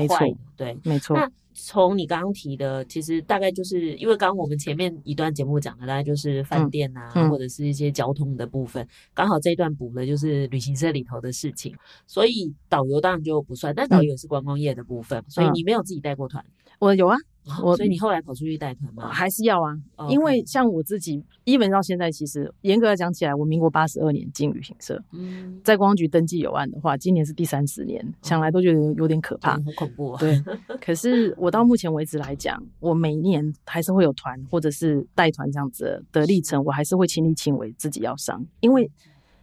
[0.07, 1.17] 快的，对，没错。
[1.61, 11.75] 从你刚刚提的，其实大概就是因为刚刚我们前面一段节目讲的，大概就是饭店啊，嗯嗯、或者是一些交通的部分，刚好这一段补的就是旅行社里头的事情，
[12.07, 16.44] 所以导游当然就不算，但导游也是观光业的部分，嗯、所以你没有自己带过团？
[16.79, 17.16] 我有啊。
[17.63, 19.09] 我所以你后来跑出去带团吗？
[19.09, 19.77] 还是要啊，
[20.09, 30.21] 因为像我自己，even 到现在，其实严格来讲起来，我民国八十二年进旅行社，嗯在公安局登记有案的话，今年是第三十年，想来都觉得有点可怕，好恐怖啊。
[30.21, 30.41] 对，
[30.81, 38.91] 可是 我到目前为止来讲，我每年还是会有团或者是带团这样子的历程，我还是会亲力亲为自己要上，因为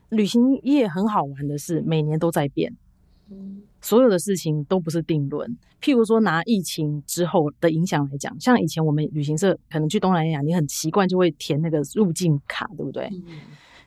[0.10, 2.76] 旅行业很好玩的是每年都在变。
[3.82, 5.58] 所有的事情都不是定论。
[5.82, 13.08] 譬如说，拿疫情之后的影响来讲，像以前我们旅行社可能去东南亚，你很习惯就会填那个入境卡，对不对？
[13.14, 13.24] 嗯、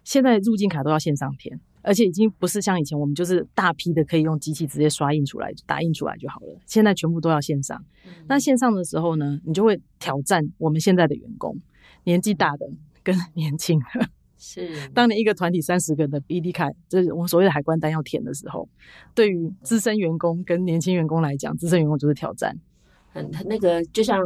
[0.04, 6.56] 现在入境卡都要线上填，而且已经不是像以前我们就是大批的可以用机器直接刷印出来、打印出来就好了。
[6.66, 7.82] 现在全部都要线上。
[8.06, 11.56] 嗯、那线上的时候呢，你就会挑战我们现在的员工，
[12.04, 12.68] 年纪大的
[13.02, 14.08] 跟年轻的。
[14.38, 18.68] 是，当你一个团体三十个人的 BD 卡，就是我们所谓的海关单要填的时候，
[19.14, 22.56] 对于资深员工跟年轻员工来讲，资深员工就是挑战。
[23.10, 24.20] 很很那个，就像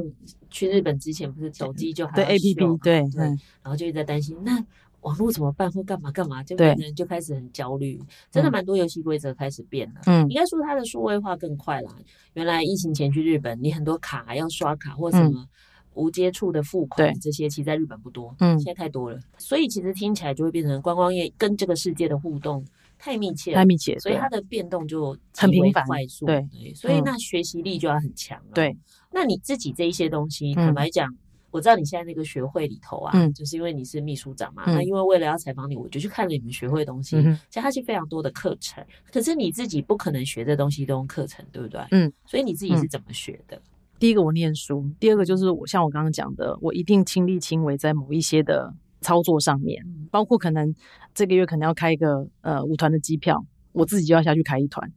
[0.51, 3.23] 去日本之前，不是手机就还对 APP 对，对，
[3.63, 4.63] 然后就一直在担心，那
[5.01, 7.99] 网络怎么办或干嘛干嘛，就可能就开始很焦虑。
[8.31, 11.97] 真的蛮多游戏规则开始变了，嗯，应该说它的数位化更快啦。
[12.35, 15.41] 原来疫情前去日本，你很多卡要刷卡或什么。
[15.41, 15.49] 嗯
[15.95, 22.65] 无接触的付款，这些其实在日本不多，嗯，现在太多了，所以其实听起来就会变成观光业跟这个世界的互动
[22.99, 28.77] 太密切，太密切，所以它的变动就很频繁、快速，对，所以那学习力就要很强了，对。
[29.11, 31.07] 那你自己这一些东西，坦白讲，
[31.51, 41.81] 我知道你现在那个学会里头啊，就是因为你是秘书长嘛，那因为为了要采访你，我就去看了你们学会的东西，其实它是非常多的课程，可是你自己不可能学这东西都用课程，对不对？
[41.91, 43.61] 嗯，所以你自己是怎么学的？
[44.03, 50.75] 第一个我念书，第二个就是我像我刚刚讲的，我一定亲力亲为在某一些的操作上面，包括可能
[51.15, 54.93] 这个月可能要开一个呃舞团的机票，我自己就要下去开一团，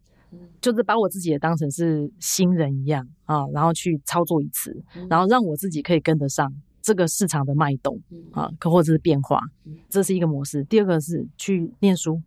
[0.59, 4.75] 就是把我自己也当成是新人一样啊，然后去操作一次，
[5.07, 9.39] 然后让我自己可以跟得上这个市场的脉动啊，可或者是变化，
[9.87, 10.63] 这是一个模式。
[10.63, 12.19] 第二个是去念书，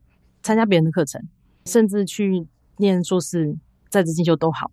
[0.45, 1.21] 参加别人的课程，
[1.65, 3.59] 甚至去念硕士、
[3.91, 4.71] 在职进修都好。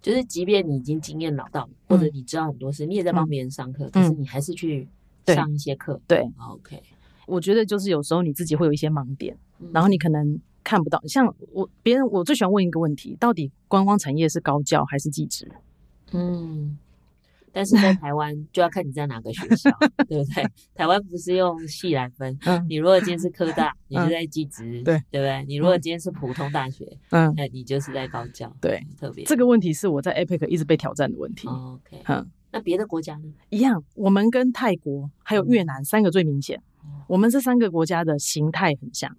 [0.00, 4.86] 就是，即便你已经经验老道，或者你知道很多事，你也在帮别人上课，可是你还是去
[5.26, 6.00] 上一些课。
[6.06, 6.82] 对，OK。
[7.26, 9.36] 我觉得就是有时候你自己会有一些盲点，
[9.72, 11.02] 然后你可能看不到。
[11.06, 15.50] 像我，别人我最喜欢问一个问题：到底观光产业是高教还是技职？
[16.12, 16.78] 嗯。
[17.52, 19.70] 但是在台湾就要看你在哪个学校，
[20.06, 20.44] 对不对？
[20.74, 25.44] 台湾不是用系来分，你如果今天是科大，你就在技职，对对不对？
[25.46, 29.24] 你如果今天是普通大学，嗯，那你就是在高教，对，特别。
[29.24, 31.48] 这个问题是我在 APEC 一直被挑战的问题。
[31.48, 33.32] OK，嗯，那别的国家呢？
[33.50, 36.62] 一样，我们跟泰国还有越南三个最明显，
[37.06, 39.14] 我们这三个国家的形态很像，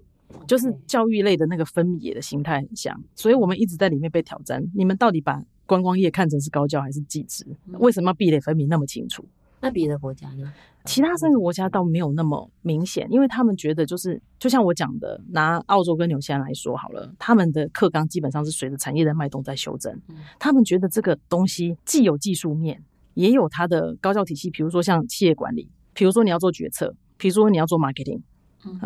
[0.48, 4.63] 就是教育类的那个分野的形态很像，所以我们一直在里面被挑战。
[4.76, 7.45] 你们到底把观光业看成是高教还是技职？
[7.73, 9.23] 为什么要壁垒分明那么清楚？
[9.62, 10.51] 那别的国家呢？
[10.86, 19.95] 其他三个国家倒没有那么明显，因为他们觉得就是，就像我讲的，拿澳洲跟纽西兰来说好了，他们的课纲基本上是随着产业的脉动在修正。
[20.39, 22.82] 他们觉得这个东西既有技术面，
[23.13, 28.21] 也有它的高教体系，比如说像企业管理，比如说你要做决策，比如说你要做 marketing，
[28.65, 28.79] 嗯，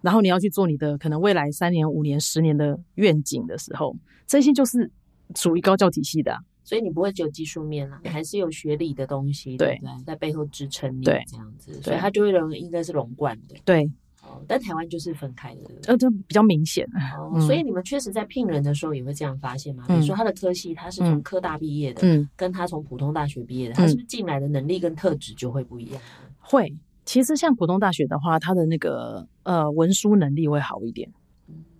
[0.00, 3.94] 然后你要去做你的可能未来三年、五年、十年的愿景的时候，
[4.26, 4.90] 这些就是。
[5.34, 10.04] 属于高教体系的、啊，所以你不会只有技术面啦，你还是有学历的东西，对，对不对？
[10.04, 13.90] 在背后支撑你，这样子，所以它就会认为应该是融贯的，对。
[14.26, 16.88] 哦，但台湾就是分开的，呃，就比较明显。
[17.18, 19.84] 哦，所以你们确实在聘人的时候也会这样发现吗？
[19.86, 26.00] 比如说他的科系他是从科大毕业的，嗯，跟他从普通大学毕业的，他是不是进来的能力跟特质就会不一样？
[26.40, 26.74] 会。
[27.04, 31.06] 其实像普通大学的话，他的那个呃文书能力会好一点。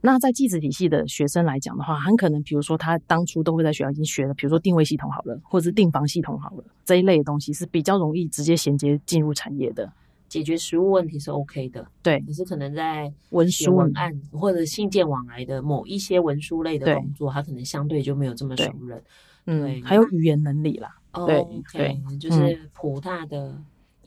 [0.01, 9.91] 那在技职体系的学生来讲的话，很可能比如说他当初都会在学校已经学了，比如说定位系统好了，或者是订房系统好了这一类的东西，是比较容易直接衔接进入产业的。
[10.29, 12.21] 解决实务问题是 OK 的，对。
[12.21, 19.03] 可是可能在文书文案或者信件往来的某一些文书类的工作，他可能相对就没有这么熟人。
[19.47, 23.57] 嗯，还有语言能力啦，对、哦、对，就是普大的。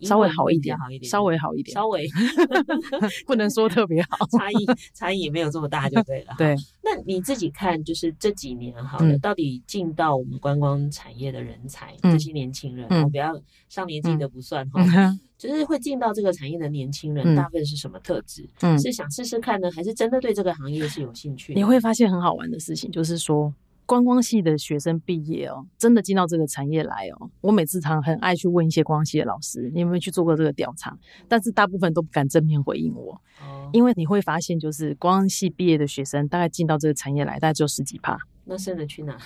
[0.01, 2.07] 稍微好一点，好一点，稍微好一点，稍微
[3.25, 6.35] 不能说特别好，差异差异也没有这么大就对了。
[6.37, 13.39] 对，那你自己看，就是这几年好了，嗯、到底进到我们观光产业的人才，嗯、这些年轻人，我不要
[13.69, 18.47] 上年纪的不算哈，嗯、就是会进到这个产业的年轻人，嗯、大部分是什么特质？
[18.61, 21.53] 嗯，是想试试看呢，还是真的对这个行业是有兴趣？
[21.53, 23.53] 你会发现很好玩的事情，就是说。
[23.87, 27.31] 观光系的学生毕业哦，真的进到这个产业来哦。
[27.39, 30.95] 我每次常很爱去问一些观光系的老师，你有没有去做过这个调查？
[31.29, 38.17] 但是大部分都不敢正面回应我，哦、因为你会发现，就是观光系毕业的学生，大概进到这个产业来，大概只有十几趴。
[38.43, 39.17] 那剩的去哪？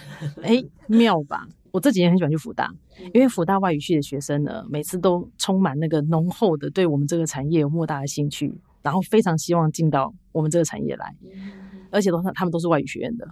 [0.44, 1.48] 哎，妙吧？
[1.72, 2.72] 我这几年很喜欢去福大，
[3.16, 8.54] 因为福大外语系的学生呢，每次都充满那个浓厚的对我们这个产业有莫大的兴趣，
[8.84, 11.16] 然后非常希望进到我们这个产业来，
[11.90, 13.28] 而且都是他们都是外语学院的，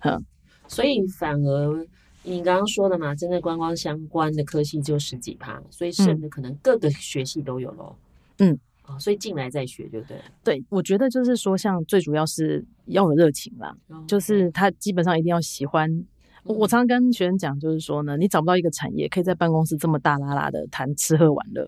[0.00, 0.24] 哼。
[0.68, 1.86] 所以反而
[2.22, 7.96] 你刚刚说的嘛，真的观光相关的科系就十几趴，所以剩的可能各个学系都有咯。
[8.38, 10.24] 嗯，哦，所以进来再学就对了。
[10.42, 16.04] 对，我觉得就是说，像最主要是要有热情啦，哦、就是他基本上一定要喜欢。
[16.44, 21.66] 我常常跟学生讲，就是说呢，你找不到一个产业可以在办公室这么大拉拉的谈吃喝玩乐，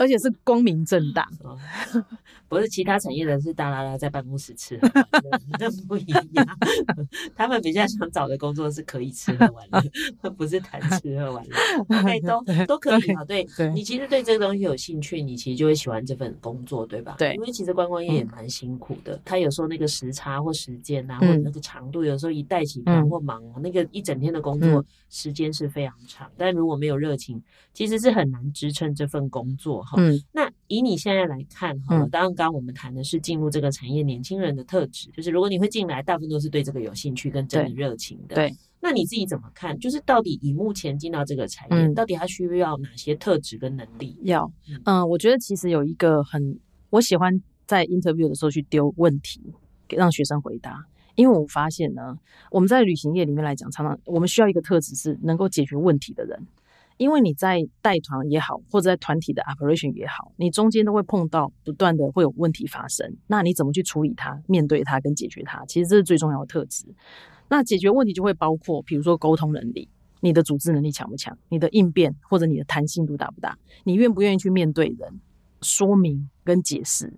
[0.00, 1.28] 而且是光明正大。
[2.48, 6.46] 不是其他产业的是大拉拉在办公室吃喝玩乐，那不一样。
[7.34, 9.66] 他们比较想找的工作是可以吃喝玩
[10.22, 12.20] 乐，不是谈吃喝玩乐。
[12.20, 13.24] 都 都可以啊。
[13.24, 13.44] 对，
[13.74, 17.16] 你其实对这个东西有兴趣，你其实就会喜欢这份工作，对吧？
[17.18, 23.42] 对，因为其实观光业也蛮辛苦的，他有时候那个时差或时间啊，或者那个长度，有时候一带起班或忙。
[23.60, 27.42] 那个一整天的工作时间是非常长，嗯、但如果没有热情，
[27.72, 29.96] 其实是很难支撑这份工作哈。
[29.98, 38.34] 嗯，那以你现在来看哈，当然刚刚我们谈的是进入这个产业年轻人的特质，就是如果你会进来，大部分都是对这个有兴趣跟真的热情的。
[38.34, 39.78] 对，那你自己怎么看？
[39.78, 44.16] 就是到底以目前进到这个产业，嗯、到底他需要哪些特质跟能力？
[44.22, 46.58] 要，嗯、呃，我觉得其实有一个很，
[46.90, 49.40] 我喜欢在 interview 的时候去丢问题，
[49.88, 50.84] 给让学生回答。
[51.16, 52.16] 因为我发现呢，
[52.50, 56.46] 我们在旅行业里面来讲，常常我们需要一个特质是能够解决问题的人。
[56.98, 63.14] 因为你在带团也好，或者在团体的 operation 也好，你中间都会碰到不断的会有问题发生。
[63.26, 65.62] 那你怎么去处理它、面对它跟解决它？
[65.66, 66.86] 其实这是最重要的特质。
[67.50, 69.90] 那解决问题就会包括，比如说沟通能力，
[70.20, 71.36] 你的组织能力强不强？
[71.50, 73.58] 你的应变或者你的弹性度大不大？
[73.84, 75.20] 你愿不愿意去面对人，
[75.60, 77.12] 说明跟解释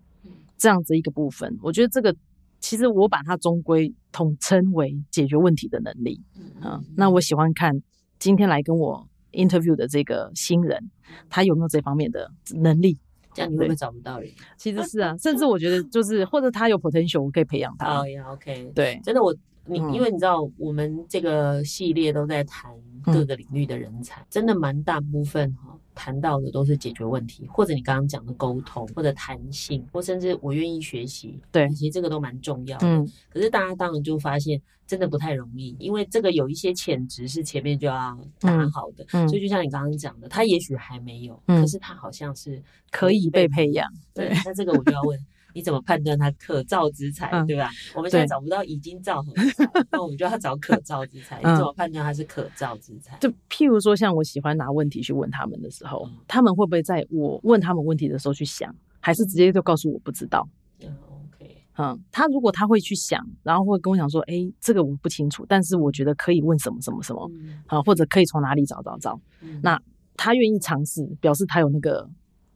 [0.57, 1.57] 这样子一个部分？
[1.63, 2.17] 我觉得这个。
[2.61, 7.81] 其实我把它终归统称为解决问题的能力，嗯，嗯，那我喜欢看
[8.19, 10.91] 今天来跟我 interview 的这个新人，
[11.29, 12.99] 他有没有这方面的能力？
[13.35, 14.31] 这样你会不会找不到人？
[14.57, 18.01] 其实是啊，甚至我觉得就是或者他有 potential，我可以培养他。
[18.01, 19.33] 哦呀，OK，对，真的我
[19.69, 22.71] 你因为你知道我们这个系列都在谈
[23.05, 25.77] 各个领域的人才，嗯、真的蛮大部分哈。
[25.95, 31.37] 谈到的都是解决问题，或者你刚刚讲的沟通，或者弹性，或甚至我愿意学习。
[31.51, 32.87] 对，其实这个都蛮重要的。
[32.87, 39.05] 嗯，可是大家当然就发现，真的不太容易，因为这个有一些潜质是前面就要打好的。
[39.13, 42.63] 嗯，所以就像你刚刚讲的，他也许还没有，可是他好像是
[42.93, 43.91] 可以被培养。
[44.15, 45.19] 对，那这个我就要问。
[45.55, 47.71] 你怎么判断它可造之才，嗯、对吧？
[47.95, 51.41] 我们现在找不到已经造好的才，对 那我们就要找可造之才。
[51.43, 53.17] 嗯、你怎么判断它是可造之才？
[53.19, 60.47] 就譬如说，像我喜欢拿问题去问他们的时候，嗯、他们会不会在我问他们问题的时候去想，还是直接就告诉我不知道？
[60.81, 60.95] 嗯
[61.35, 69.21] ，OK，嗯，他如果他会去想，然后会跟我讲说，哎，这个我不清楚，但是我觉得可以问什么什么什么，嗯、好，或者可以从哪里找找找。
[69.41, 69.81] 嗯、那
[70.17, 72.09] 他愿意尝试，表示他有那个。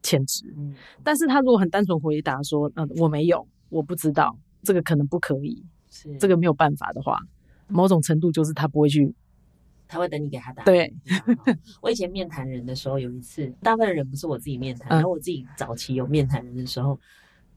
[0.03, 6.15] 潜质，嗯，但是他如果很单纯回答说，嗯，我没有，我不知道，这个可能不可以，是。
[6.17, 7.17] 这个没有办法的话，
[7.67, 9.11] 某种程度就是他不会去，
[9.87, 10.63] 他会等你给他答。
[10.63, 10.93] 对，
[11.81, 16.99] 我以前面谈人的时候，有一次，大部分人不是我自己面谈，然后我自己早期有面谈人的时候，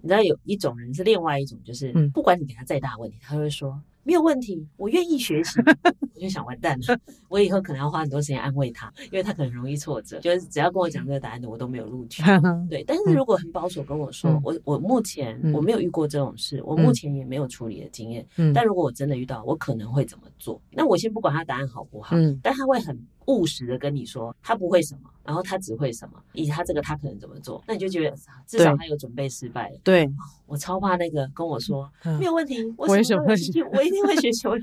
[0.01, 3.81] 你知道有一种人是另外一种，就是不管你给他再大问题，他会说。
[4.07, 5.59] 没有问题，我愿意学习。
[6.15, 6.99] 我就想完蛋了，
[7.29, 10.21] 我以后可能要花很多时间安慰他，因为他可能容易挫折。
[10.21, 12.23] 就是只要跟我讲这个答案的，我都没有录取。
[12.71, 18.25] 对，但是如果很保守跟我说，我我目前我没有遇过这种事，我目前也没有处理的经验。
[18.55, 20.61] 但如果我真的遇到，我可能会怎么做？
[20.71, 22.97] 那我先不管他答案好不好，但他会很
[23.27, 28.17] 务实的跟你说，他不会什么，然后他只会什么，以他这个他可能怎么做，那你就觉得
[28.47, 29.79] 至少他有准备失败了。
[29.83, 30.09] 对，
[30.47, 34.47] 我超怕那个跟我说、嗯、没有问题，我什么都有兴趣，我一定会学习。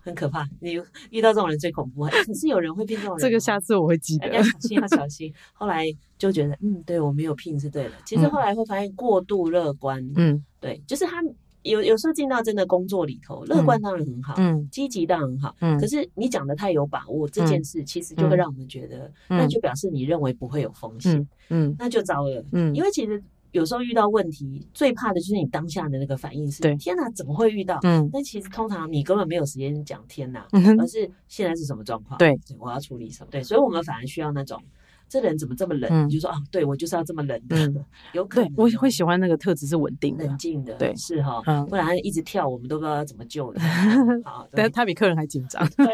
[0.00, 0.72] 很可怕，你
[1.10, 2.06] 遇到这种人最恐怖。
[2.06, 5.30] 可是有人会变这种人，这个下次我会记得，要小心，要小心。
[5.52, 5.84] 后来
[6.16, 7.90] 就觉得，嗯，对我没有聘是对的。
[8.06, 11.22] 其实后来会发现过度乐观，嗯，对，就是他
[11.62, 15.78] 有有时候进到真的工作里头，乐观当然很好，嗯，积极当然很好，嗯。
[15.78, 23.22] 可是你讲的太有把握，这件事其实就会让我们觉得，那就表示你认为不会有风险，嗯，那就糟了，嗯，因为其实。
[23.52, 27.78] 有时候遇到问题，最怕的就是你当下的那个反应是：天哪，怎么会遇到？
[27.82, 32.18] 嗯，但其实通常你根本没有时间讲天哪，而是现在是什么状况？
[32.18, 33.28] 对，我要处理什么？
[33.30, 34.62] 对，所以我们反而需要那种。
[35.08, 35.90] 这人怎么这么冷？
[35.90, 38.52] 嗯、你就说啊，对我就是要这么冷的，嗯、有可能。
[38.56, 43.60] 我会喜欢那个特质是稳定的、冷静的，对，是哈，嗯、不然他一直跳，我们都不知道要怎么救的。
[44.24, 45.66] 好，但他比客人还紧张。
[45.70, 45.86] 对，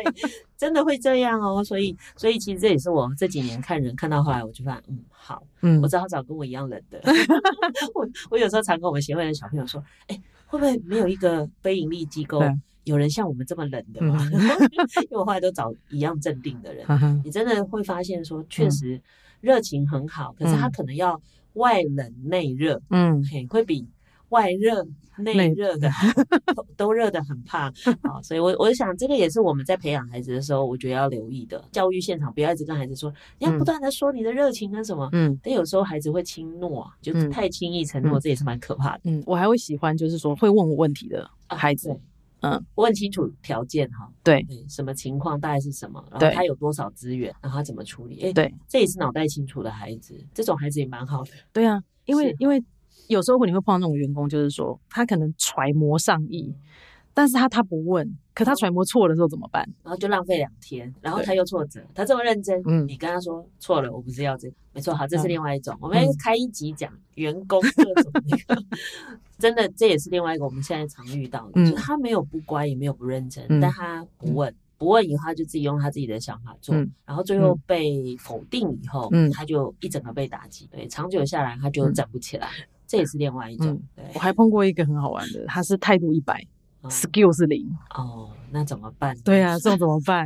[0.56, 1.62] 真的会这样哦。
[1.62, 7.00] 所以，所以其实这也是我这几年看人看到后来，我就发现，嗯，好，嗯，我只好找跟我一样冷的。
[7.94, 12.42] 我我有时候常跟我们协会的小朋友说，哎，会不会没有一个非营利机构？
[12.84, 14.18] 有人像我们这么冷的吗？
[14.32, 14.40] 嗯、
[15.02, 19.00] 因为我后来都找一样镇定的人，嗯、你真的会发现说，确实
[19.40, 21.20] 热情很好，嗯、可是他可能要
[21.54, 23.86] 外冷内热，嗯，会比
[24.30, 24.86] 外热
[25.18, 25.88] 内热的
[26.54, 27.72] 都都热得很怕
[28.02, 28.20] 啊。
[28.22, 31.62] 所以我我想这个也是我们在培养孩子的时候，我觉得要留意的。
[31.70, 39.00] 教育现场不要一直跟孩子说，你要不断的说你的热情跟什么，嗯，但有时候孩子会轻诺，就是太轻易承诺，嗯、这也是蛮可怕的。
[39.04, 41.90] 嗯，我还会喜欢就是说会问我问题的孩子。
[41.90, 41.96] 啊
[42.44, 48.20] 嗯，问清楚条件哈，对对，什么情况，大概是什么，然后他有多少资源，然后他怎么处理？
[48.20, 51.30] 哎，对，这也是脑袋清楚的孩子，这种孩子也蛮好的。
[51.52, 52.62] 对啊，因为因为
[53.08, 56.54] 有时候你会碰到那种员工，就是说他可能揣摩上意。
[57.16, 59.64] 但是他他不问，可他揣摩错的时候怎么办？
[59.84, 61.80] 然后就浪费两天，然后他又挫折。
[61.94, 65.76] 他这么认真，嗯，你跟他说错了，我不是要这个，没错，好，这是另外一种。
[65.80, 68.62] 我们开一集讲员工各种那个，
[69.38, 76.74] 真的这也是另外一个我们现在常遇到的，就是他没有不乖，也没有不认真，但他不问，不问以后他就自己用他自己的想法做，
[77.06, 82.48] 然后最后被否定以后，嗯他就一整个被打击，对，长久下来他就站不起来，
[82.88, 83.80] 这也是另外一种。
[83.94, 86.44] 对，我还碰过一个很好玩的，他是态度一百。
[86.90, 89.16] Skill 是零哦，那怎么办？
[89.24, 90.24] 对啊，这种怎么办？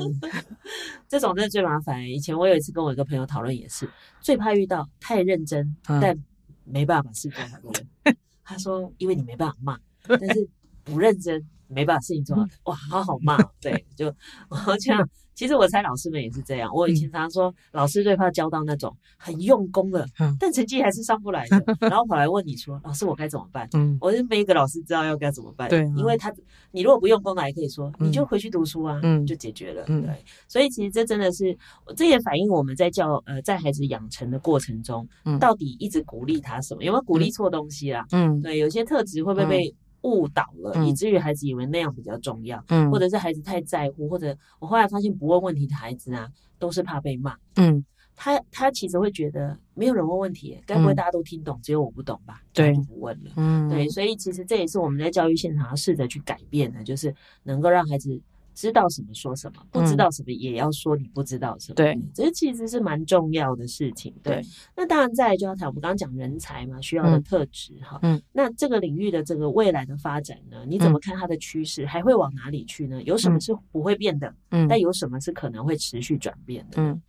[1.09, 2.05] 这种真的最麻烦。
[2.09, 3.89] 以前我有一次跟我一个朋友讨论，也是
[4.21, 6.17] 最怕遇到太认真但
[6.65, 8.17] 没办法把事做好的人。
[8.45, 10.49] 他说，因为你没办法骂，但是
[10.85, 12.45] 不认真没办法事情做好。
[12.65, 14.07] 哇，好好骂，对，就
[14.49, 15.09] 我这样。
[15.39, 16.69] 其实我猜老师们也是这样。
[16.75, 20.05] 我以前常常说，老师最怕教到那种很用功的，
[20.37, 25.69] 但成绩还是上不来的， 然后跑来问你说：“老师，我该怎么办？”嗯，我就没一个老师知道要该怎么办。
[25.69, 26.35] 对，因为他
[26.73, 29.85] 你如果不用功，还可以说你就回去读书啊，嗯，就解决了。
[29.85, 31.57] 对，所以其实这真的是，
[31.97, 35.07] 这也反映我们在教呃在孩子养成的过程中，
[35.39, 36.83] 到底一直鼓励他什么？
[36.83, 38.05] 有没有鼓励错东西啦？
[38.11, 39.73] 嗯，对，有些特质会不会被？
[40.03, 47.85] 误导了，以至于孩子以为那样比较重要，嗯，或者是孩子太在乎，或者我后来发现不问问题的孩子啊，都是怕被骂，嗯，
[48.15, 52.43] 他他其实会觉得没有人问问题，该不会大家都听懂，只有我不懂吧？
[52.53, 58.21] 对，就不问了，嗯，对，所以其实这也是我们在教育现场要试着去改变的，就是能够让孩子。
[58.59, 61.77] 知道什么说什么，不知道什么也要说你不知道什么。
[61.77, 64.13] 对，这其实是蛮重要的事情。
[64.21, 64.43] 对，
[64.77, 68.01] 那当然再来就要谈我们刚刚讲人才嘛，需要的特质哈。
[68.03, 73.01] 嗯，那这个领域的这个未来的发展呢，你怎么看它的趋势，还会往哪里去呢？
[73.05, 74.35] 有什么是不会变的？
[74.51, 76.83] 嗯，但有什么是可能会持续转变的？
[76.83, 77.01] 嗯，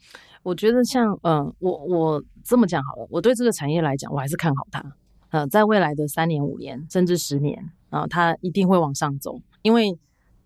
[0.44, 4.86] 我觉得像嗯，我我这么讲好了，我对这个产业来讲，我还是看好它。
[5.32, 9.98] 呃，在未来的三年、五年甚至十年啊，它一定会往上走，因为。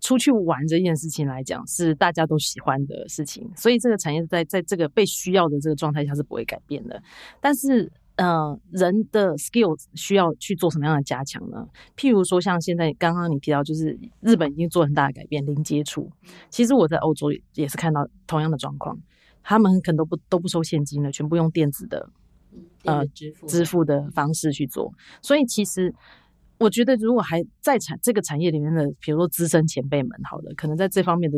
[0.04, 7.02] 出去玩这件事情来讲，是大家都喜欢的事情，所以这个产业在在这个被需要的这个状态下是不会改变的。
[7.40, 11.66] 但是，呃，人的 skills 需要去做什么样的加强呢？
[11.96, 16.10] 譬如说，像现在刚刚你提到，就是日本已经做很大的改变，零接触。
[16.50, 18.98] 其实我在欧洲也是看到同样的状况，
[19.42, 22.10] 他们可能都不都不收现金了，全部用电子的
[22.84, 24.92] 呃支付支付的方式去做。
[25.22, 25.94] 所以其实。
[26.58, 31.36] 我觉得，如果还在产这个产业里面的，比如说资深前辈们，好了，可能在这方面的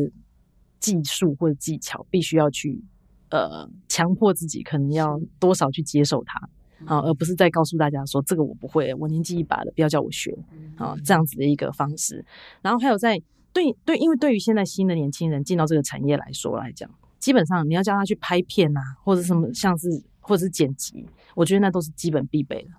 [0.78, 2.84] 技术或者技巧，必须要去
[3.30, 6.38] 呃强迫自己，可能要多少去接受它
[6.84, 10.36] 啊，而不是再告诉大家说这个我不会，我年纪一把了，不要叫我学
[10.76, 12.24] 啊，这样子的一个方式。
[12.60, 13.18] 然后还有在
[13.54, 16.88] 对对，因为对于现在新的年轻人进到这个产业来说来讲，
[17.18, 19.88] 基本上你要叫他去拍片啊，或者什么像是
[20.20, 22.70] 或者是剪辑，我觉得那都是基本必备的，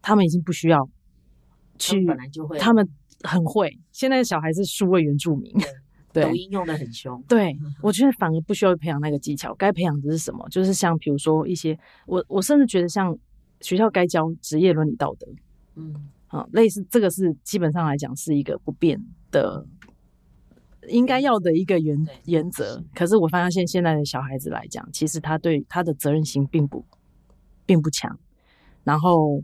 [0.00, 0.88] 他们已经不需要。
[1.78, 2.06] 去，
[2.58, 2.88] 他们
[3.22, 3.78] 很会。
[3.90, 5.52] 现在的小孩是数位原住民，
[6.12, 7.22] 对，抖音用的很凶。
[7.28, 10.46] 对， 我觉得反而不需要培养那个技巧，该培养的是什么？
[10.48, 13.16] 就是像比如说一些，我我甚至觉得像
[13.60, 15.26] 学校该教职业伦理道德，
[15.76, 19.00] 嗯，好，类似这个是基本上来讲是一个不变
[19.30, 19.66] 的，
[20.88, 22.84] 应该要的一个原原则。
[22.94, 26.84] 可是我发现现在的小孩子来讲，其实他对他的责任心并不
[27.64, 28.18] 并不强，
[28.84, 29.42] 然后。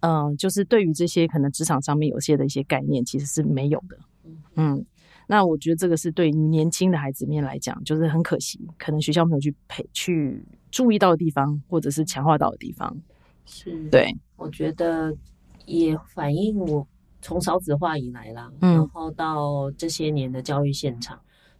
[0.00, 3.98] 嗯、呃，就是对于这些可能职场上面有些的一些概念，其实是没有的。
[4.54, 4.84] 嗯，
[5.26, 12.96] 那我觉得这个是对于年轻的孩子面来讲，就是很可惜，可能学校没有去培去注意到的地方，或者是强化到的地方。
[13.44, 15.14] 是，对，我觉得
[15.66, 16.86] 也反映我
[17.20, 21.18] 从少子化以来啦，嗯、然后到这些年的教育现场，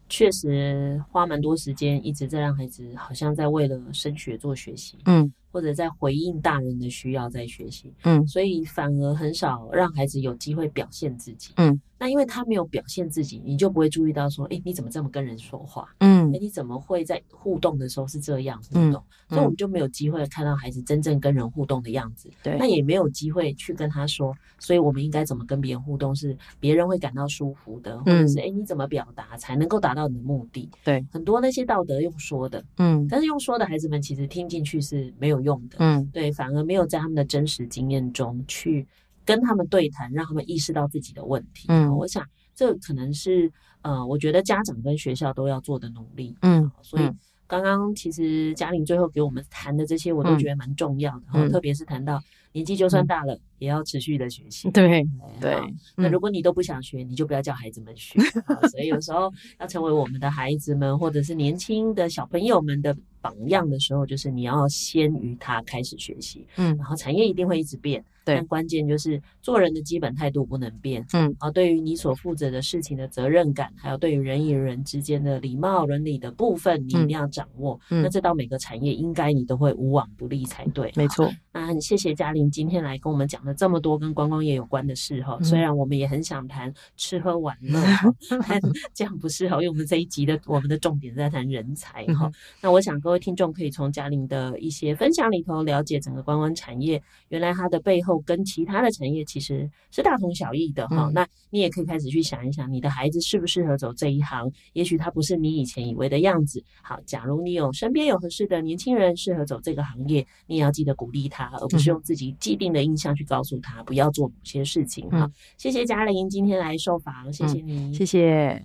[0.09, 4.99] 确实花蛮多时间一直在让孩子好像在为了升学做学习。
[5.05, 5.32] 嗯。
[5.51, 11.80] 或者在回应大人的需要，在学习，嗯，所以反而很少让孩子有机会表现自己，嗯。
[12.01, 15.86] 那因为他没有表现自己，你就不会注意到说，哎，你怎么这么跟人说话？
[15.98, 19.05] 嗯，哎，你怎么会在互动的时候是这样互动？
[19.28, 22.30] 嗯，所以我们就没有机会看到孩子真正跟人互动的样子。
[22.42, 30.70] 对，那也没有机会去跟他说，所以我们应该怎么跟别人互动，是别人会感到舒服的，或者是哎，你怎么表达才能够达到你的目的？
[30.82, 38.86] 对，很多那些道德用说的，嗯，但是用说的孩子们其实听进去是没有用的，嗯，对，反而没有在他们的真实经验中去
[39.24, 41.66] 跟他们对谈，让他们意识到自己的问题。
[41.68, 42.24] 嗯，我想。
[42.52, 43.50] 这可能是
[43.80, 46.36] 呃，我觉得家长跟学校都要做的努力。
[46.42, 47.10] 嗯，所以
[47.46, 51.22] 刚刚其实嘉玲最后给我们谈的这些，我都觉得蛮重要的。
[51.32, 54.68] 然后特别是谈到年纪就算大了，也要持续的学习。
[54.72, 55.06] 对
[55.40, 55.56] 对。
[55.94, 58.18] 那如果你都不想学，你就不要叫孩子们学。
[58.72, 66.44] 所以有时候要成为我们的孩子们，或者是年轻的小朋友们的榜样的时候，就是你要先于他开始学习。
[66.56, 68.04] 嗯，然后产业一定会一直变。
[68.22, 77.80] 但关键就是做人的基本态度不能变，嗯，然后对于你所负责的事情的责任感，还有对于人与人之间的礼貌伦理的部分，你一定要掌握。
[77.90, 80.92] 嗯，那这到每个产业应该你都会无往不利才对。
[80.94, 81.28] 没错。
[81.52, 85.38] 那很谢谢嘉玲今天来跟我们讲了这么多跟观光业有关的事哈。
[85.42, 87.82] 虽然我们也很想谈吃喝玩乐，
[88.48, 88.61] 但
[88.94, 92.30] 这样不适合，因为我们这一集的我们的重点在谈人才哈。
[92.62, 98.20] 那我想各位听众可以从嘉玲的一些分享里头了解整个观光产业，原来它的背后。
[98.30, 104.48] 跟其他的产业其实是大同小异的哈，嗯、那你也可以开始去想一想，你的孩子适不适合走这一行？
[104.74, 106.62] 也许他不是你以前以为的样子。
[106.82, 115.09] 好，假如你有身边有合适的年轻人适合走这个行业，你也要记得鼓励他，而不是用自己既定的印象去告诉他不要做某些事情。
[115.11, 118.64] 哈、嗯，谢谢嘉玲今天来受访，谢谢您，嗯、谢谢。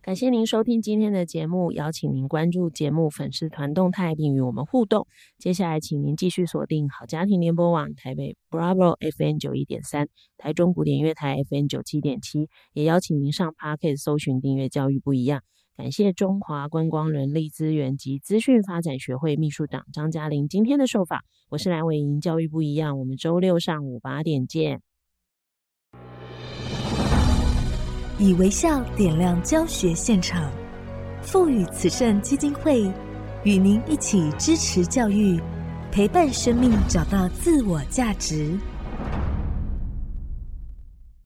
[0.00, 5.06] 感谢您收听今天的节目，邀请您关注节目粉丝团动态，并与我们互动。
[5.38, 10.08] 接下来，请您继续锁定好家庭联播网台北 Bravo FM 九一点三、
[10.38, 15.42] 台中古典乐台 FM 九七点七，也邀请您上 Podcast 搜寻订阅教育不一样。
[15.78, 21.20] 感谢中华观光人力资源及资讯发展学会秘书长张嘉玲今天的受访。
[21.50, 24.82] 我是蓝伟莹，教育不一样，我们周六上午八点见。
[28.18, 30.52] 以微笑点亮教学现场，
[31.22, 32.92] 富予慈善基金会
[33.44, 35.40] 与您一起支持教育，
[35.92, 38.58] 陪伴生命找到自我价值。